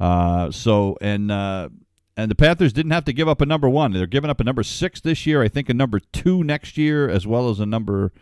[0.02, 1.68] Uh, so and uh,
[2.16, 3.92] and the Panthers didn't have to give up a number one.
[3.92, 5.42] They're giving up a number six this year.
[5.42, 8.12] I think a number two next year, as well as a number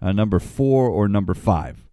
[0.00, 1.84] a number four or number five.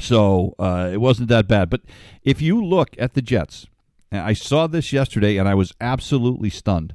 [0.00, 1.70] So uh, it wasn't that bad.
[1.70, 1.82] But
[2.22, 3.66] if you look at the Jets,
[4.10, 6.94] I saw this yesterday and I was absolutely stunned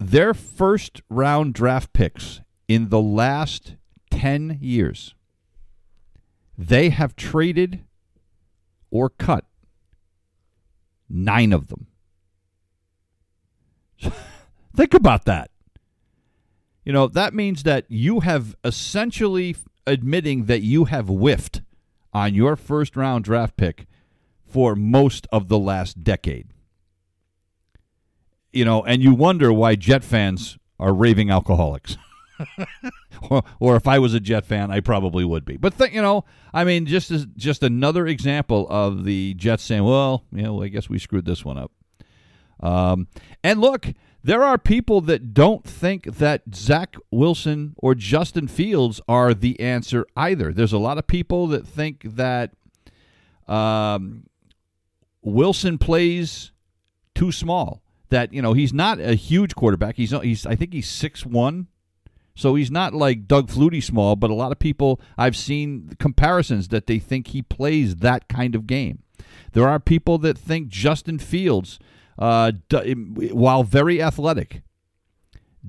[0.00, 3.76] their first round draft picks in the last
[4.10, 5.14] 10 years,
[6.56, 7.84] they have traded
[8.90, 9.44] or cut
[11.14, 11.86] nine of them.
[14.76, 15.50] Think about that.
[16.84, 21.62] You know, that means that you have essentially admitting that you have whiffed
[22.12, 23.86] on your first round draft pick
[24.46, 26.48] for most of the last decade
[28.54, 31.98] you know, and you wonder why Jet fans are raving alcoholics.
[33.30, 35.56] or, or if I was a Jet fan, I probably would be.
[35.56, 39.84] But th- you know, I mean, just as just another example of the Jets saying,
[39.84, 41.72] "Well, you know, I guess we screwed this one up."
[42.60, 43.08] Um,
[43.42, 43.88] and look,
[44.22, 50.06] there are people that don't think that Zach Wilson or Justin Fields are the answer
[50.16, 50.52] either.
[50.52, 52.52] There's a lot of people that think that
[53.46, 54.24] um,
[55.22, 56.52] Wilson plays
[57.14, 57.82] too small.
[58.08, 59.96] That you know he's not a huge quarterback.
[59.96, 61.66] He's he's I think he's six one,
[62.34, 64.16] so he's not like Doug Flutie small.
[64.16, 68.54] But a lot of people I've seen comparisons that they think he plays that kind
[68.54, 69.02] of game.
[69.52, 71.78] There are people that think Justin Fields,
[72.18, 72.52] uh,
[73.30, 74.62] while very athletic,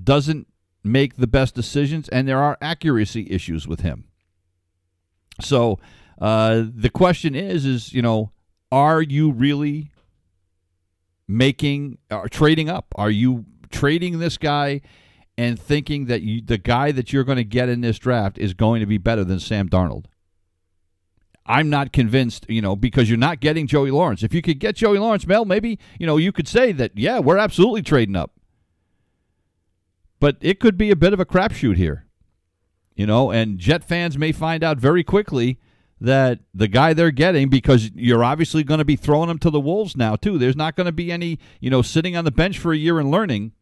[0.00, 0.48] doesn't
[0.82, 4.04] make the best decisions, and there are accuracy issues with him.
[5.40, 5.78] So
[6.20, 8.32] uh, the question is, is you know,
[8.72, 9.92] are you really
[11.28, 12.86] making or uh, trading up?
[12.96, 14.80] Are you trading this guy
[15.38, 18.54] and thinking that you, the guy that you're going to get in this draft is
[18.54, 20.06] going to be better than Sam Darnold?
[21.48, 24.22] I'm not convinced, you know, because you're not getting Joey Lawrence.
[24.22, 27.20] If you could get Joey Lawrence, Mel, maybe, you know, you could say that, yeah,
[27.20, 28.32] we're absolutely trading up.
[30.18, 32.06] But it could be a bit of a crapshoot here,
[32.96, 35.60] you know, and Jet fans may find out very quickly
[36.00, 39.60] that the guy they're getting because you're obviously going to be throwing him to the
[39.60, 40.38] wolves now too.
[40.38, 42.98] There's not going to be any, you know, sitting on the bench for a year
[42.98, 43.52] and learning.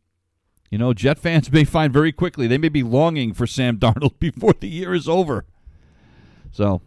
[0.70, 4.14] You know, Jet fans may find very quickly they may be longing for Sam Darnold
[4.18, 5.44] before the year is over.
[6.52, 6.82] So,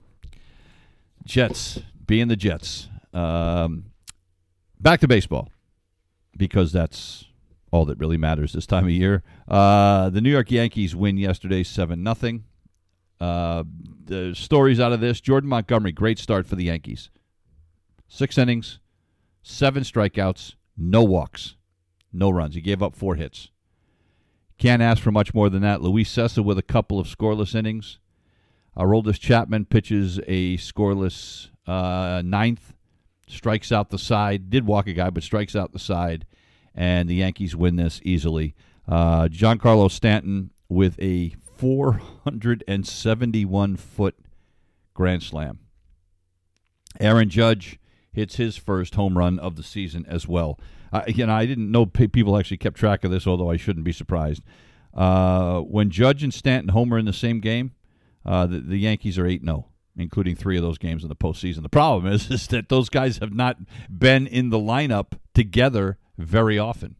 [1.25, 2.87] Jets being the Jets.
[3.13, 3.85] Um,
[4.79, 5.51] back to baseball
[6.37, 7.25] because that's
[7.71, 9.23] all that really matters this time of year.
[9.47, 12.45] Uh, the New York Yankees win yesterday, seven nothing.
[13.19, 13.63] Uh,
[14.05, 17.09] the stories out of this Jordan Montgomery, great start for the Yankees.
[18.07, 18.79] Six innings,
[19.41, 21.55] seven strikeouts, no walks,
[22.13, 22.55] no runs.
[22.55, 23.49] He gave up four hits.
[24.57, 25.81] Can't ask for much more than that.
[25.81, 27.99] Luis Cessa with a couple of scoreless innings.
[28.75, 32.73] Aroldis Chapman pitches a scoreless uh, ninth,
[33.27, 34.49] strikes out the side.
[34.49, 36.25] Did walk a guy, but strikes out the side,
[36.75, 38.55] and the Yankees win this easily.
[38.87, 44.15] Uh, Giancarlo Stanton with a 471 foot
[44.93, 45.59] grand slam.
[46.99, 47.79] Aaron Judge
[48.11, 50.59] hits his first home run of the season as well.
[50.91, 53.85] Uh, you know, I didn't know people actually kept track of this, although I shouldn't
[53.85, 54.43] be surprised.
[54.93, 57.71] Uh, when Judge and Stanton homer in the same game,
[58.25, 61.61] uh, the, the, Yankees are 8 0, including three of those games in the postseason.
[61.61, 63.57] The problem is, is that those guys have not
[63.89, 66.95] been in the lineup together very often.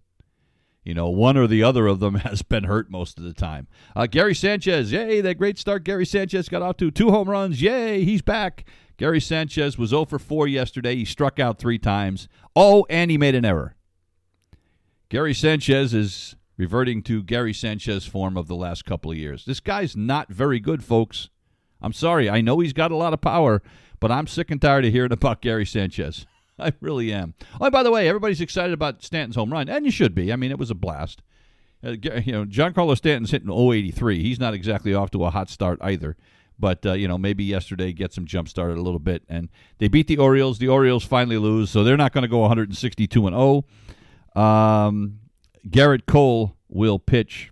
[0.83, 3.67] You know, one or the other of them has been hurt most of the time.
[3.95, 6.91] Uh, Gary Sanchez, yay, that great start Gary Sanchez got off to.
[6.91, 8.63] Two home runs, yay, he's back.
[8.97, 10.95] Gary Sanchez was 0 for 4 yesterday.
[10.95, 12.27] He struck out three times.
[12.55, 13.75] Oh, and he made an error.
[15.09, 19.45] Gary Sanchez is reverting to Gary Sanchez form of the last couple of years.
[19.45, 21.29] This guy's not very good, folks.
[21.81, 22.29] I'm sorry.
[22.29, 23.61] I know he's got a lot of power,
[23.99, 26.25] but I'm sick and tired of hearing about Gary Sanchez.
[26.59, 27.35] I really am.
[27.61, 30.33] Oh, by the way, everybody's excited about Stanton's home run, and you should be.
[30.33, 31.21] I mean, it was a blast.
[31.81, 34.21] Uh, you know, Giancarlo Stanton's hitting 083.
[34.21, 36.17] He's not exactly off to a hot start either.
[36.59, 39.87] But uh, you know, maybe yesterday gets some jump started a little bit, and they
[39.87, 40.57] beat the Orioles.
[40.57, 43.63] The Orioles finally lose, so they're not going to go 162 and 0.
[44.37, 45.19] Um,
[45.67, 47.51] Gerrit Cole will pitch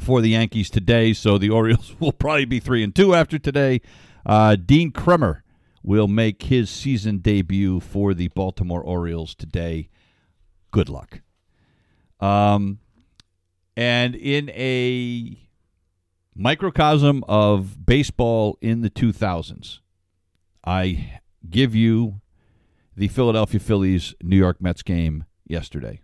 [0.00, 3.80] for the Yankees today, so the Orioles will probably be three and two after today.
[4.24, 5.42] Uh, Dean Kremer
[5.82, 9.88] will make his season debut for the Baltimore Orioles today.
[10.70, 11.22] Good luck.
[12.20, 12.78] Um,
[13.76, 15.38] and in a
[16.36, 19.80] microcosm of baseball in the 2000s,
[20.64, 22.20] I give you
[22.94, 26.00] the Philadelphia Phillies New York Mets game yesterday.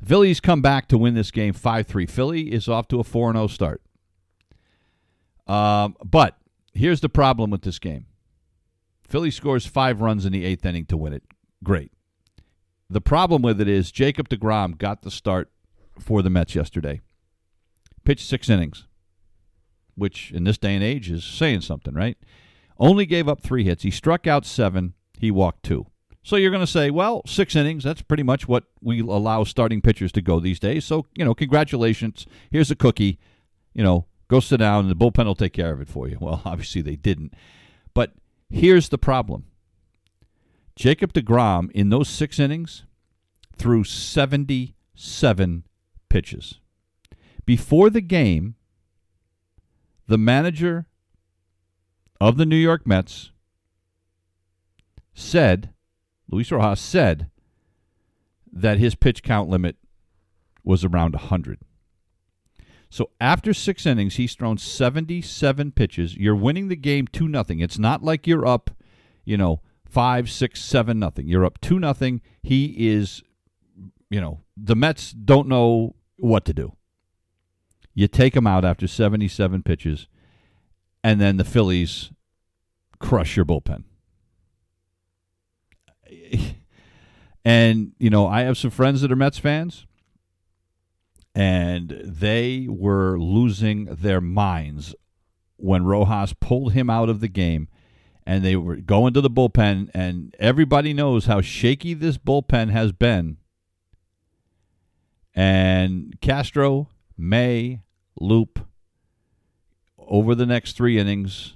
[0.00, 2.06] The Phillies come back to win this game 5 3.
[2.06, 3.82] Philly is off to a 4 0 start.
[5.46, 6.38] Um, but
[6.72, 8.06] here's the problem with this game
[9.06, 11.22] Philly scores five runs in the eighth inning to win it.
[11.62, 11.92] Great.
[12.90, 15.50] The problem with it is Jacob DeGrom got the start
[15.98, 17.00] for the Mets yesterday.
[18.04, 18.86] Pitched six innings,
[19.94, 22.18] which in this day and age is saying something, right?
[22.78, 23.82] Only gave up three hits.
[23.82, 24.94] He struck out seven.
[25.18, 25.86] He walked two.
[26.24, 29.80] So you're going to say, well, six innings, that's pretty much what we allow starting
[29.80, 30.84] pitchers to go these days.
[30.84, 32.26] So, you know, congratulations.
[32.50, 33.20] Here's a cookie.
[33.74, 36.18] You know, go sit down and the bullpen will take care of it for you.
[36.20, 37.34] Well, obviously they didn't.
[37.92, 38.14] But
[38.54, 39.46] Here's the problem
[40.76, 42.84] Jacob DeGrom, in those six innings,
[43.56, 45.64] threw 77
[46.08, 46.60] pitches.
[47.44, 48.54] Before the game,
[50.06, 50.86] the manager
[52.20, 53.32] of the New York Mets
[55.14, 55.73] said,
[56.28, 57.30] Luis Rojas said,
[58.54, 59.76] that his pitch count limit
[60.62, 61.58] was around 100.
[62.88, 66.16] So after six innings, he's thrown 77 pitches.
[66.16, 67.58] You're winning the game 2 nothing.
[67.58, 68.70] It's not like you're up,
[69.24, 71.26] you know, five, six, seven nothing.
[71.26, 72.20] You're up 2 nothing.
[72.42, 73.22] He is,
[74.08, 76.76] you know, the Mets don't know what to do.
[77.92, 80.06] You take him out after 77 pitches,
[81.02, 82.10] and then the Phillies
[83.00, 83.84] crush your bullpen.
[87.44, 89.86] And, you know, I have some friends that are Mets fans
[91.34, 94.94] and they were losing their minds
[95.56, 97.68] when Rojas pulled him out of the game
[98.26, 102.92] and they were going to the bullpen and everybody knows how shaky this bullpen has
[102.92, 103.36] been.
[105.34, 107.82] And Castro, May,
[108.18, 108.60] Loup
[109.98, 111.54] over the next 3 innings,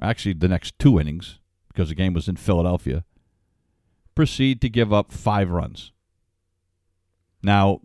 [0.00, 3.04] actually the next 2 innings because the game was in Philadelphia,
[4.18, 5.92] proceed to give up 5 runs.
[7.40, 7.82] Now,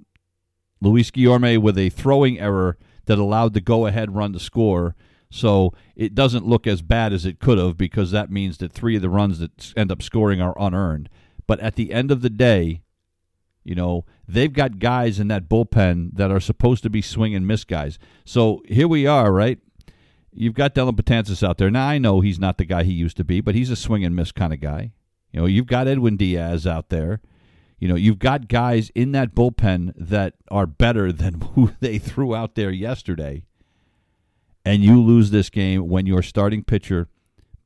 [0.82, 4.96] Luis Guillorme with a throwing error that allowed the go ahead run to score.
[5.30, 8.96] So it doesn't look as bad as it could have because that means that three
[8.96, 11.08] of the runs that end up scoring are unearned.
[11.46, 12.82] But at the end of the day,
[13.64, 17.46] you know, they've got guys in that bullpen that are supposed to be swing and
[17.46, 18.00] miss guys.
[18.26, 19.60] So here we are, right?
[20.34, 21.70] You've got Dellin Betances out there.
[21.70, 24.04] Now, I know he's not the guy he used to be, but he's a swing
[24.04, 24.94] and miss kind of guy.
[25.34, 27.20] You know, you've got Edwin Diaz out there.
[27.80, 32.34] You know, you've got guys in that bullpen that are better than who they threw
[32.34, 33.44] out there yesterday.
[34.64, 37.10] And you lose this game when your starting pitcher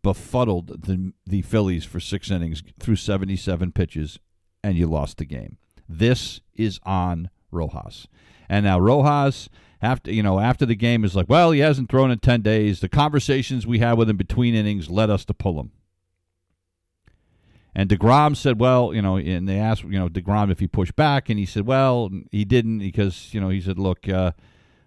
[0.01, 4.17] befuddled the the Phillies for 6 innings through 77 pitches
[4.63, 5.57] and you lost the game.
[5.87, 8.07] This is on Rojas.
[8.49, 9.49] And now Rojas
[9.81, 12.79] after you know after the game is like, well, he hasn't thrown in 10 days.
[12.79, 15.71] The conversations we had with him between innings led us to pull him.
[17.77, 20.95] And DeGrom said, well, you know, and they asked, you know, DeGrom if he pushed
[20.95, 24.31] back, and he said, well, he didn't because, you know, he said, look, uh,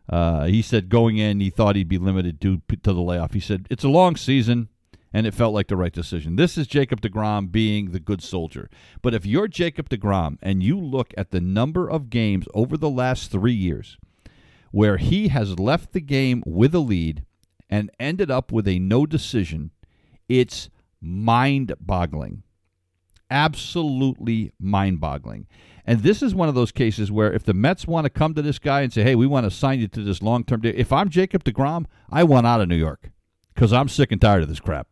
[0.08, 3.32] uh, he said going in, he thought he'd be limited due to the layoff.
[3.32, 4.70] He said, it's a long season,
[5.12, 6.34] and it felt like the right decision.
[6.34, 8.68] This is Jacob DeGrom being the good soldier.
[9.02, 12.90] But if you're Jacob DeGrom and you look at the number of games over the
[12.90, 13.98] last three years
[14.72, 17.24] where he has left the game with a lead
[17.68, 19.70] and ended up with a no decision,
[20.28, 20.70] it's
[21.00, 22.42] mind boggling
[23.30, 25.46] absolutely mind boggling.
[25.86, 28.42] And this is one of those cases where if the Mets want to come to
[28.42, 30.72] this guy and say, hey, we want to sign you to this long term deal,
[30.76, 33.10] if I'm Jacob DeGrom, I want out of New York
[33.54, 34.86] because I'm sick and tired of this crap.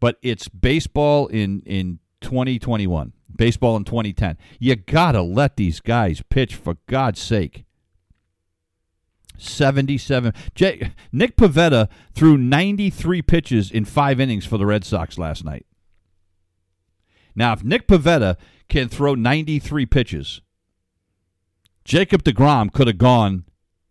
[0.00, 4.36] But it's baseball in, in 2021, baseball in 2010.
[4.58, 7.64] You got to let these guys pitch for God's sake.
[9.36, 10.32] 77.
[10.54, 15.66] Jay, Nick Pivetta threw 93 pitches in five innings for the Red Sox last night.
[17.34, 18.36] Now, if Nick Pivetta
[18.68, 20.40] can throw 93 pitches,
[21.84, 23.44] Jacob DeGrom could have gone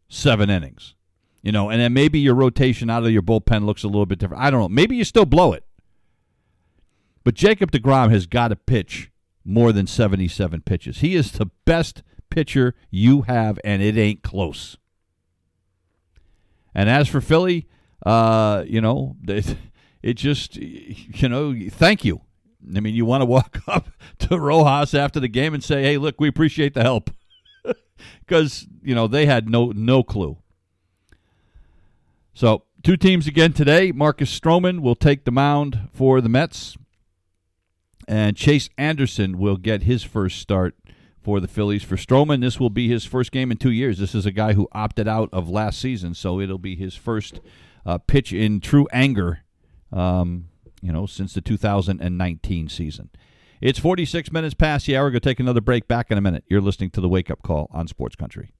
[0.07, 0.95] seven innings.
[1.41, 4.17] You know, and then maybe your rotation out of your bullpen looks a little bit
[4.17, 4.41] different.
[4.41, 4.69] I don't know.
[4.69, 5.65] Maybe you still blow it.
[7.25, 9.11] But Jacob DeGrom has got to pitch
[9.43, 10.99] more than 77 pitches.
[10.99, 14.77] He is the best pitcher you have, and it ain't close.
[16.73, 17.67] And as for Philly,
[18.05, 19.57] uh, you know, it,
[20.01, 22.21] it just, you know, thank you.
[22.75, 23.89] I mean, you want to walk up
[24.19, 27.09] to Rojas after the game and say, "Hey, look, we appreciate the help,"
[28.19, 30.37] because you know they had no no clue.
[32.33, 33.91] So, two teams again today.
[33.91, 36.77] Marcus Stroman will take the mound for the Mets,
[38.07, 40.75] and Chase Anderson will get his first start
[41.21, 41.83] for the Phillies.
[41.83, 43.99] For Stroman, this will be his first game in two years.
[43.99, 47.39] This is a guy who opted out of last season, so it'll be his first
[47.85, 49.41] uh, pitch in true anger.
[49.91, 50.49] Um,
[50.83, 53.09] you know, since the 2019 season.
[53.61, 55.05] It's 46 minutes past the hour.
[55.05, 56.43] We're going to take another break back in a minute.
[56.49, 58.51] You're listening to the Wake Up Call on Sports Country.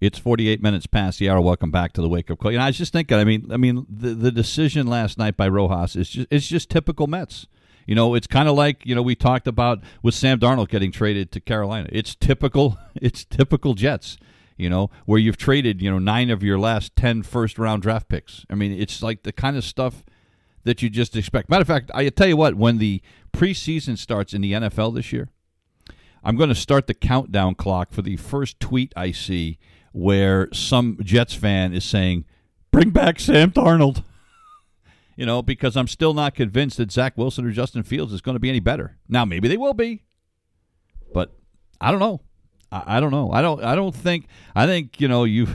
[0.00, 1.40] It's 48 minutes past the hour.
[1.40, 2.50] Welcome back to the Wake Up Call.
[2.50, 3.16] You know, I was just thinking.
[3.16, 6.70] I mean, I mean, the the decision last night by Rojas is just it's just
[6.70, 7.46] typical Mets.
[7.86, 10.92] You know, it's kind of like you know we talked about with Sam Darnold getting
[10.92, 11.88] traded to Carolina.
[11.92, 12.78] It's typical.
[13.00, 14.18] It's typical Jets
[14.58, 18.08] you know, where you've traded, you know, nine of your last 10 first round draft
[18.08, 18.44] picks.
[18.50, 20.04] I mean, it's like the kind of stuff
[20.64, 21.48] that you just expect.
[21.48, 23.00] Matter of fact, I tell you what, when the
[23.32, 25.28] preseason starts in the NFL this year,
[26.24, 29.58] I'm going to start the countdown clock for the first tweet I see
[29.92, 32.24] where some Jets fan is saying,
[32.72, 34.02] bring back Sam Darnold.
[35.16, 38.34] you know, because I'm still not convinced that Zach Wilson or Justin Fields is going
[38.34, 38.98] to be any better.
[39.08, 40.02] Now, maybe they will be,
[41.14, 41.32] but
[41.80, 42.22] I don't know.
[42.70, 43.30] I, I don't know.
[43.32, 43.62] I don't.
[43.62, 44.26] I don't think.
[44.54, 45.48] I think you know you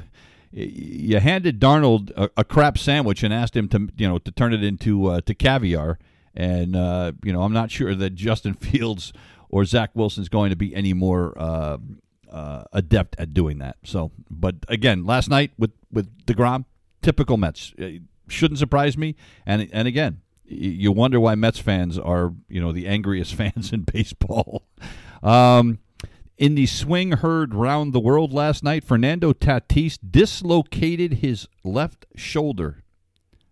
[0.52, 4.54] you handed Darnold a, a, crap sandwich and asked him to you know to turn
[4.54, 6.00] it into uh, to caviar.
[6.36, 9.14] And uh, you know I'm not sure that Justin Fields
[9.50, 11.78] or Zach Wilson is going to be any more uh,
[12.32, 13.78] uh, adept at doing that.
[13.84, 16.66] So, but again, last night with with Degrom,
[17.02, 17.90] typical Mets uh,
[18.28, 19.16] shouldn't surprise me.
[19.46, 23.82] And and again, you wonder why Mets fans are you know the angriest fans in
[23.84, 24.64] baseball.
[25.22, 25.80] Um,
[26.38, 32.84] in the swing heard round the world last night, Fernando Tatis dislocated his left shoulder,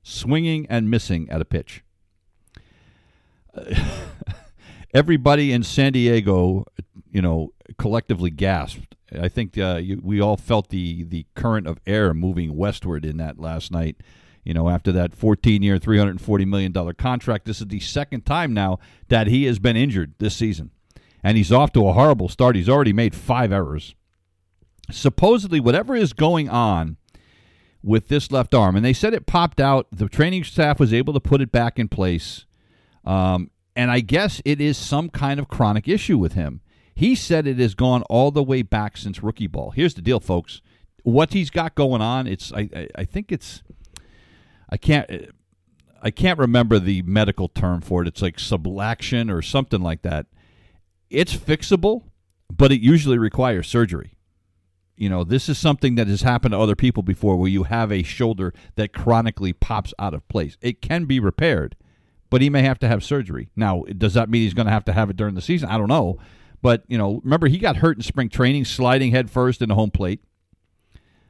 [0.04, 1.84] swinging and missing at a pitch.
[4.94, 6.66] everybody in San Diego,
[7.12, 8.96] you know, collectively gasped.
[9.20, 13.18] I think uh, you, we all felt the the current of air moving westward in
[13.18, 13.98] that last night.
[14.44, 18.80] You know, after that 14-year, 340 million dollar contract, this is the second time now
[19.10, 20.72] that he has been injured this season,
[21.24, 22.56] and he's off to a horrible start.
[22.56, 23.96] He's already made five errors.
[24.90, 26.98] Supposedly, whatever is going on
[27.84, 29.88] with this left arm, and they said it popped out.
[29.92, 32.46] The training staff was able to put it back in place.
[33.06, 36.62] Um, and I guess it is some kind of chronic issue with him.
[36.94, 39.72] He said it has gone all the way back since rookie ball.
[39.72, 40.62] Here's the deal, folks.
[41.04, 43.64] What he's got going on, it's I, I, I think it's
[44.70, 45.10] I can't
[46.02, 48.08] I can't remember the medical term for it.
[48.08, 50.28] It's like subluxation or something like that.
[51.12, 52.04] It's fixable,
[52.52, 54.16] but it usually requires surgery.
[54.96, 57.92] You know, this is something that has happened to other people before where you have
[57.92, 60.58] a shoulder that chronically pops out of place.
[60.62, 61.76] It can be repaired
[62.32, 63.50] but he may have to have surgery.
[63.56, 65.70] Now, does that mean he's going to have to have it during the season?
[65.70, 66.18] I don't know.
[66.62, 69.92] But, you know, remember, he got hurt in spring training, sliding head first into home
[69.92, 70.22] plate.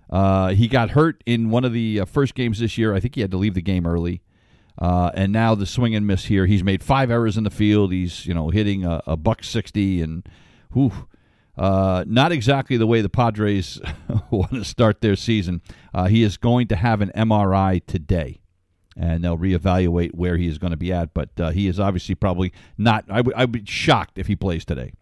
[0.10, 2.94] Uh, he got hurt in one of the uh, first games this year.
[2.94, 4.22] I think he had to leave the game early.
[4.80, 6.46] Uh, and now the swing and miss here.
[6.46, 7.92] He's made five errors in the field.
[7.92, 10.28] He's, you know, hitting a, a buck 60 and,
[10.74, 11.08] whew,
[11.58, 13.80] uh, not exactly the way the Padres
[14.32, 15.62] want to start their season.
[15.94, 18.42] Uh, he is going to have an MRI today
[18.98, 21.14] and they'll reevaluate where he is going to be at.
[21.14, 23.06] But uh, he is obviously probably not.
[23.10, 24.94] I would be shocked if he plays today,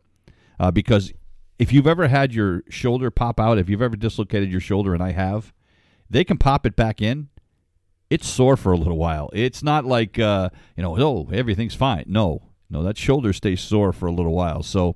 [0.60, 1.14] uh, because
[1.58, 5.04] if you've ever had your shoulder pop out, if you've ever dislocated your shoulder, and
[5.04, 5.54] I have,
[6.10, 7.30] they can pop it back in.
[8.10, 9.30] It's sore for a little while.
[9.34, 12.06] It's not like uh, you know, oh, everything's fine.
[12.08, 14.64] No, no, that shoulder stays sore for a little while.
[14.64, 14.96] So,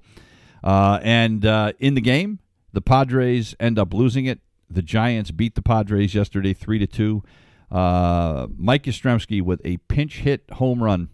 [0.63, 2.39] uh, and uh, in the game,
[2.71, 4.39] the Padres end up losing it.
[4.69, 7.23] The Giants beat the Padres yesterday, three to two.
[7.71, 11.09] Uh, Mike Yastrzemski with a pinch hit home run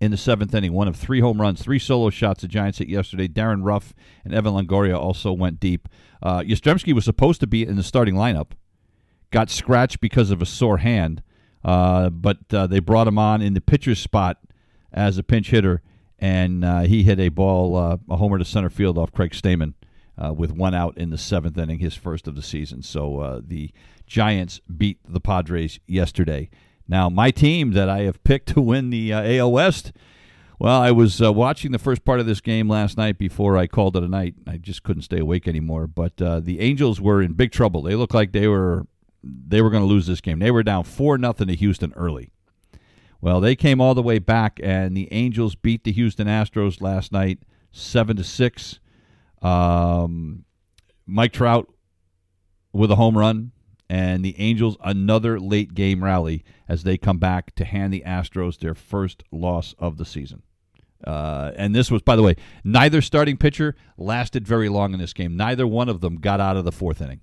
[0.00, 2.88] in the seventh inning, one of three home runs, three solo shots the Giants hit
[2.88, 3.28] yesterday.
[3.28, 3.94] Darin Ruf
[4.24, 5.88] and Evan Longoria also went deep.
[6.22, 8.52] Uh, Yastrzemski was supposed to be in the starting lineup,
[9.30, 11.22] got scratched because of a sore hand,
[11.64, 14.38] uh, but uh, they brought him on in the pitcher's spot
[14.92, 15.82] as a pinch hitter,
[16.18, 19.74] and uh, he hit a ball, uh, a homer to center field off Craig Stammen
[20.16, 22.82] uh, with one out in the seventh inning, his first of the season.
[22.82, 23.70] So uh, the
[24.06, 26.48] Giants beat the Padres yesterday.
[26.88, 29.92] Now, my team that I have picked to win the AL West.
[30.60, 33.68] Well, I was uh, watching the first part of this game last night before I
[33.68, 34.34] called it a night.
[34.44, 35.86] I just couldn't stay awake anymore.
[35.86, 37.82] But uh, the Angels were in big trouble.
[37.82, 38.84] They looked like they were
[39.22, 40.38] they were going to lose this game.
[40.38, 42.30] They were down four nothing to Houston early.
[43.20, 47.10] Well, they came all the way back, and the Angels beat the Houston Astros last
[47.10, 47.40] night,
[47.72, 48.78] seven to six.
[49.42, 50.44] Um,
[51.06, 51.68] Mike Trout
[52.72, 53.50] with a home run,
[53.90, 58.58] and the Angels another late game rally as they come back to hand the Astros
[58.58, 60.42] their first loss of the season.
[61.04, 65.12] Uh, and this was, by the way, neither starting pitcher lasted very long in this
[65.12, 65.36] game.
[65.36, 67.20] Neither one of them got out of the fourth inning.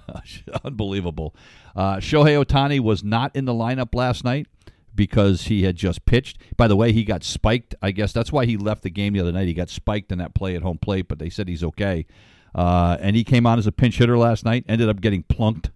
[0.64, 1.34] Unbelievable.
[1.74, 4.46] Uh, Shohei Ohtani was not in the lineup last night
[4.94, 6.38] because he had just pitched.
[6.56, 7.74] By the way, he got spiked.
[7.82, 9.46] I guess that's why he left the game the other night.
[9.46, 12.06] He got spiked in that play at home plate, but they said he's okay.
[12.54, 14.64] Uh, and he came on as a pinch hitter last night.
[14.68, 15.70] Ended up getting plunked,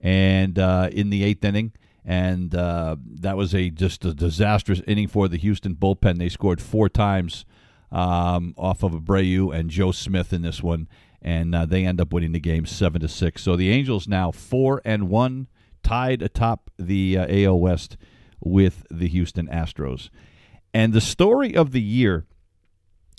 [0.00, 1.72] and uh, in the eighth inning,
[2.04, 6.18] and uh, that was a just a disastrous inning for the Houston bullpen.
[6.18, 7.44] They scored four times
[7.90, 10.88] um, off of Abreu and Joe Smith in this one,
[11.22, 13.42] and uh, they end up winning the game seven to six.
[13.42, 15.46] So the Angels now four and one
[15.82, 17.96] tied atop the uh, AL West
[18.40, 20.10] with the Houston Astros.
[20.74, 22.26] And the story of the year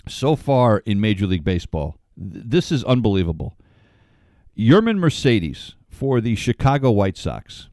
[0.06, 3.56] so far in Major League Baseball, th- this is unbelievable.
[4.56, 7.68] Yermin Mercedes for the Chicago White Sox.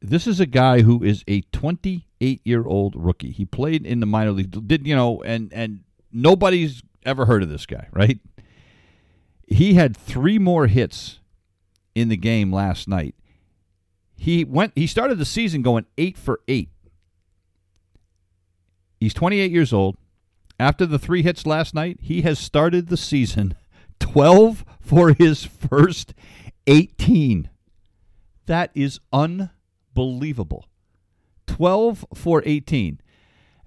[0.00, 3.32] This is a guy who is a 28 year old rookie.
[3.32, 5.80] He played in the minor league, did you know, and and
[6.12, 8.20] nobody's ever heard of this guy, right?
[9.48, 11.20] He had three more hits
[11.94, 13.14] in the game last night.
[14.16, 14.72] He went.
[14.74, 16.70] He started the season going eight for eight.
[19.00, 19.96] He's 28 years old.
[20.60, 23.54] After the three hits last night, he has started the season
[24.00, 26.14] 12 for his first
[26.66, 27.48] 18.
[28.46, 30.66] That is unbelievable.
[31.46, 33.00] 12 for 18.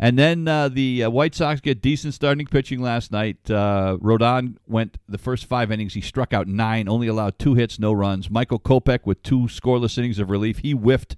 [0.03, 3.37] And then uh, the uh, White Sox get decent starting pitching last night.
[3.49, 5.93] Uh, Rodon went the first five innings.
[5.93, 8.27] He struck out nine, only allowed two hits, no runs.
[8.27, 10.57] Michael Kopech with two scoreless innings of relief.
[10.57, 11.17] He whiffed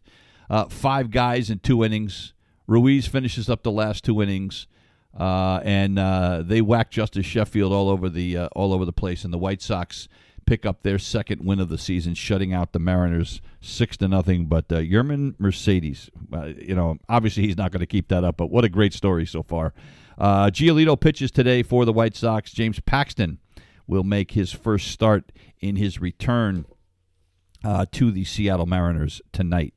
[0.49, 2.33] uh, five guys in two innings.
[2.67, 4.67] Ruiz finishes up the last two innings.
[5.17, 9.31] Uh, and uh, they whacked Justus Sheffield all over the all over the place, and
[9.31, 10.09] the White Sox
[10.45, 14.45] pick up their second win of the season, shutting out the Mariners six to nothing.
[14.45, 18.37] But uh, Yermin Mercedes, uh, you know, obviously he's not going to keep that up.
[18.37, 19.73] But what a great story so far.
[20.17, 22.51] Uh, Giolito pitches today for the White Sox.
[22.51, 23.39] James Paxton
[23.87, 26.65] will make his first start in his return
[27.63, 29.73] uh, to the Seattle Mariners tonight.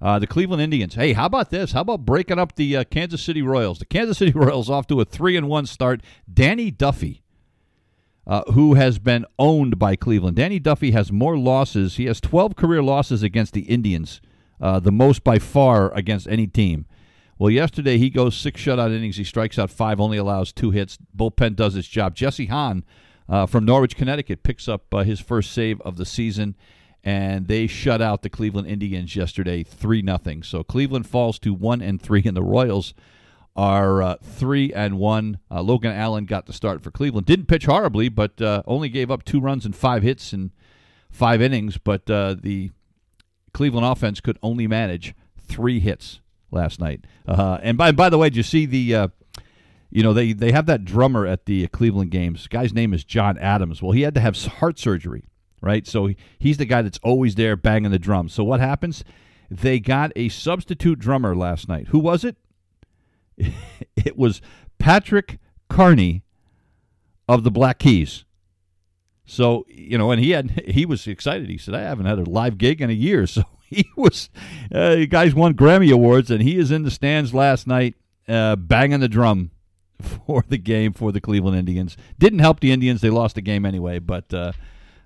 [0.00, 0.94] Uh, the Cleveland Indians.
[0.94, 1.72] Hey, how about this?
[1.72, 3.78] How about breaking up the uh, Kansas City Royals?
[3.80, 6.00] The Kansas City Royals off to a three and one start.
[6.32, 7.22] Danny Duffy,
[8.30, 10.36] uh, who has been owned by Cleveland.
[10.36, 11.96] Danny Duffy has more losses.
[11.96, 14.20] He has 12 career losses against the Indians,
[14.60, 16.86] uh, the most by far against any team.
[17.40, 19.16] Well, yesterday he goes six shutout innings.
[19.16, 20.96] He strikes out five, only allows two hits.
[21.16, 22.14] Bullpen does its job.
[22.14, 22.84] Jesse Hahn
[23.28, 26.54] uh, from Norwich, Connecticut, picks up uh, his first save of the season
[27.02, 30.44] and they shut out the Cleveland Indians yesterday, three nothing.
[30.44, 32.94] So Cleveland falls to one and three, and the Royals
[33.56, 35.38] are uh, three and one.
[35.50, 37.26] Uh, Logan Allen got the start for Cleveland.
[37.26, 40.52] Didn't pitch horribly, but uh, only gave up two runs and five hits in
[41.10, 41.78] five innings.
[41.78, 42.70] But uh, the
[43.52, 46.20] Cleveland offense could only manage three hits
[46.50, 47.04] last night.
[47.26, 48.94] Uh, and by by the way, did you see the?
[48.94, 49.08] Uh,
[49.92, 52.46] you know they they have that drummer at the Cleveland games.
[52.46, 53.82] guy's name is John Adams.
[53.82, 55.24] Well, he had to have heart surgery
[55.60, 55.86] right?
[55.86, 58.32] So he's the guy that's always there banging the drums.
[58.32, 59.04] So what happens?
[59.50, 61.88] They got a substitute drummer last night.
[61.88, 62.36] Who was it?
[63.96, 64.40] it was
[64.78, 65.38] Patrick
[65.68, 66.22] Carney
[67.28, 68.24] of the Black Keys.
[69.24, 71.48] So you know, and he had he was excited.
[71.48, 74.28] He said, "I haven't had a live gig in a year." So he was,
[74.74, 77.94] uh, you guys won Grammy awards, and he is in the stands last night,
[78.28, 79.52] uh, banging the drum
[80.00, 81.96] for the game for the Cleveland Indians.
[82.18, 84.00] Didn't help the Indians; they lost the game anyway.
[84.00, 84.52] But uh,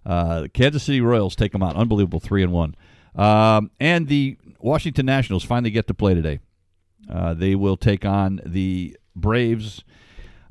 [0.06, 1.76] uh, Kansas City Royals take them out.
[1.76, 2.74] Unbelievable, three and one.
[3.14, 6.40] Um, and the Washington Nationals finally get to play today.
[7.10, 9.84] Uh, they will take on the Braves.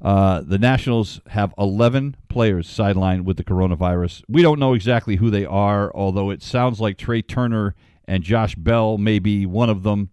[0.02, 4.24] Uh, the Nationals have 11 players sidelined with the coronavirus.
[4.28, 7.74] We don't know exactly who they are, although it sounds like Trea Turner
[8.06, 10.10] and Josh Bell may be one of them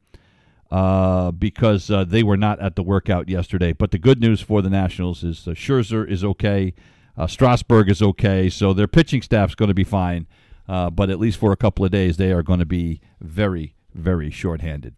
[0.71, 3.73] uh, because uh, they were not at the workout yesterday.
[3.73, 6.75] But the good news for the Nationals is uh, Scherzer is okay.
[7.17, 10.27] Uh, Strasburg is okay, so their pitching staff's going to be fine.
[10.69, 13.75] Uh, but at least for a couple of days, they are going to be very,
[13.93, 14.95] very shorthanded.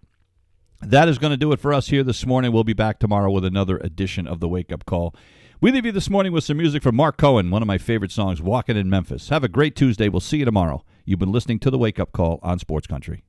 [0.85, 2.53] That is going to do it for us here this morning.
[2.53, 5.15] We'll be back tomorrow with another edition of the Wake Up Call.
[5.61, 8.11] We leave you this morning with some music from Marc Cohn, one of my favorite
[8.11, 9.29] songs, Walking in Memphis.
[9.29, 10.09] Have a great Tuesday.
[10.09, 10.85] We'll see you tomorrow.
[11.05, 13.23] You've been listening to the Wake Up Call on Sports Country.